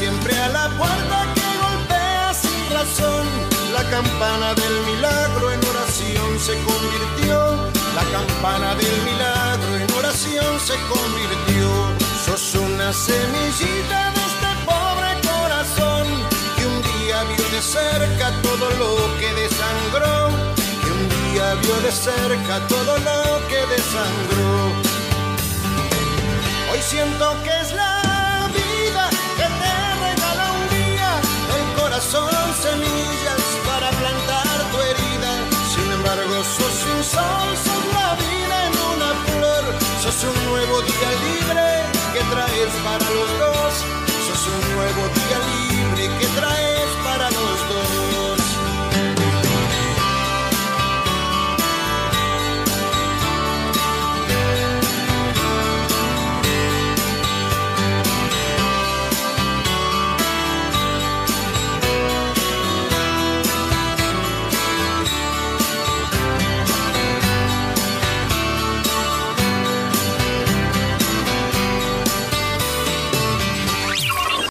Siempre 0.00 0.34
a 0.34 0.48
la 0.48 0.66
puerta 0.80 1.16
que 1.34 1.48
golpea 1.64 2.32
sin 2.32 2.60
razón. 2.78 3.24
La 3.76 3.84
campana 3.96 4.54
del 4.54 4.76
milagro 4.90 5.52
en 5.52 5.60
oración 5.72 6.30
se 6.46 6.54
convirtió. 6.70 7.36
La 7.98 8.04
campana 8.16 8.74
del 8.80 8.96
milagro 9.10 9.72
en 9.82 9.88
oración 10.00 10.52
se 10.68 10.76
convirtió. 10.94 11.68
Sos 12.24 12.54
una 12.54 12.88
semillita 12.94 14.00
de 14.16 14.22
este 14.30 14.50
pobre 14.70 15.10
corazón 15.30 16.04
que 16.56 16.64
un 16.72 16.78
día 16.92 17.18
vio 17.32 17.46
de 17.54 17.60
cerca 17.60 18.26
todo 18.46 18.66
lo 18.82 18.92
que 19.20 19.28
desangró. 19.42 20.16
Que 20.80 20.90
un 20.98 21.04
día 21.20 21.46
vio 21.62 21.76
de 21.86 21.92
cerca 21.92 22.54
todo 22.72 22.92
lo 23.08 23.20
que 23.50 23.60
desangró. 23.74 24.50
Hoy 26.72 26.80
siento 26.92 27.26
que 27.44 27.52
es 27.60 27.72
la 27.74 27.99
son 32.00 32.54
semillas 32.54 33.42
para 33.66 33.90
plantar 33.90 34.70
tu 34.70 34.78
herida. 34.78 35.32
Sin 35.74 35.92
embargo, 35.92 36.42
sos 36.44 36.86
un 36.96 37.04
sol 37.04 37.79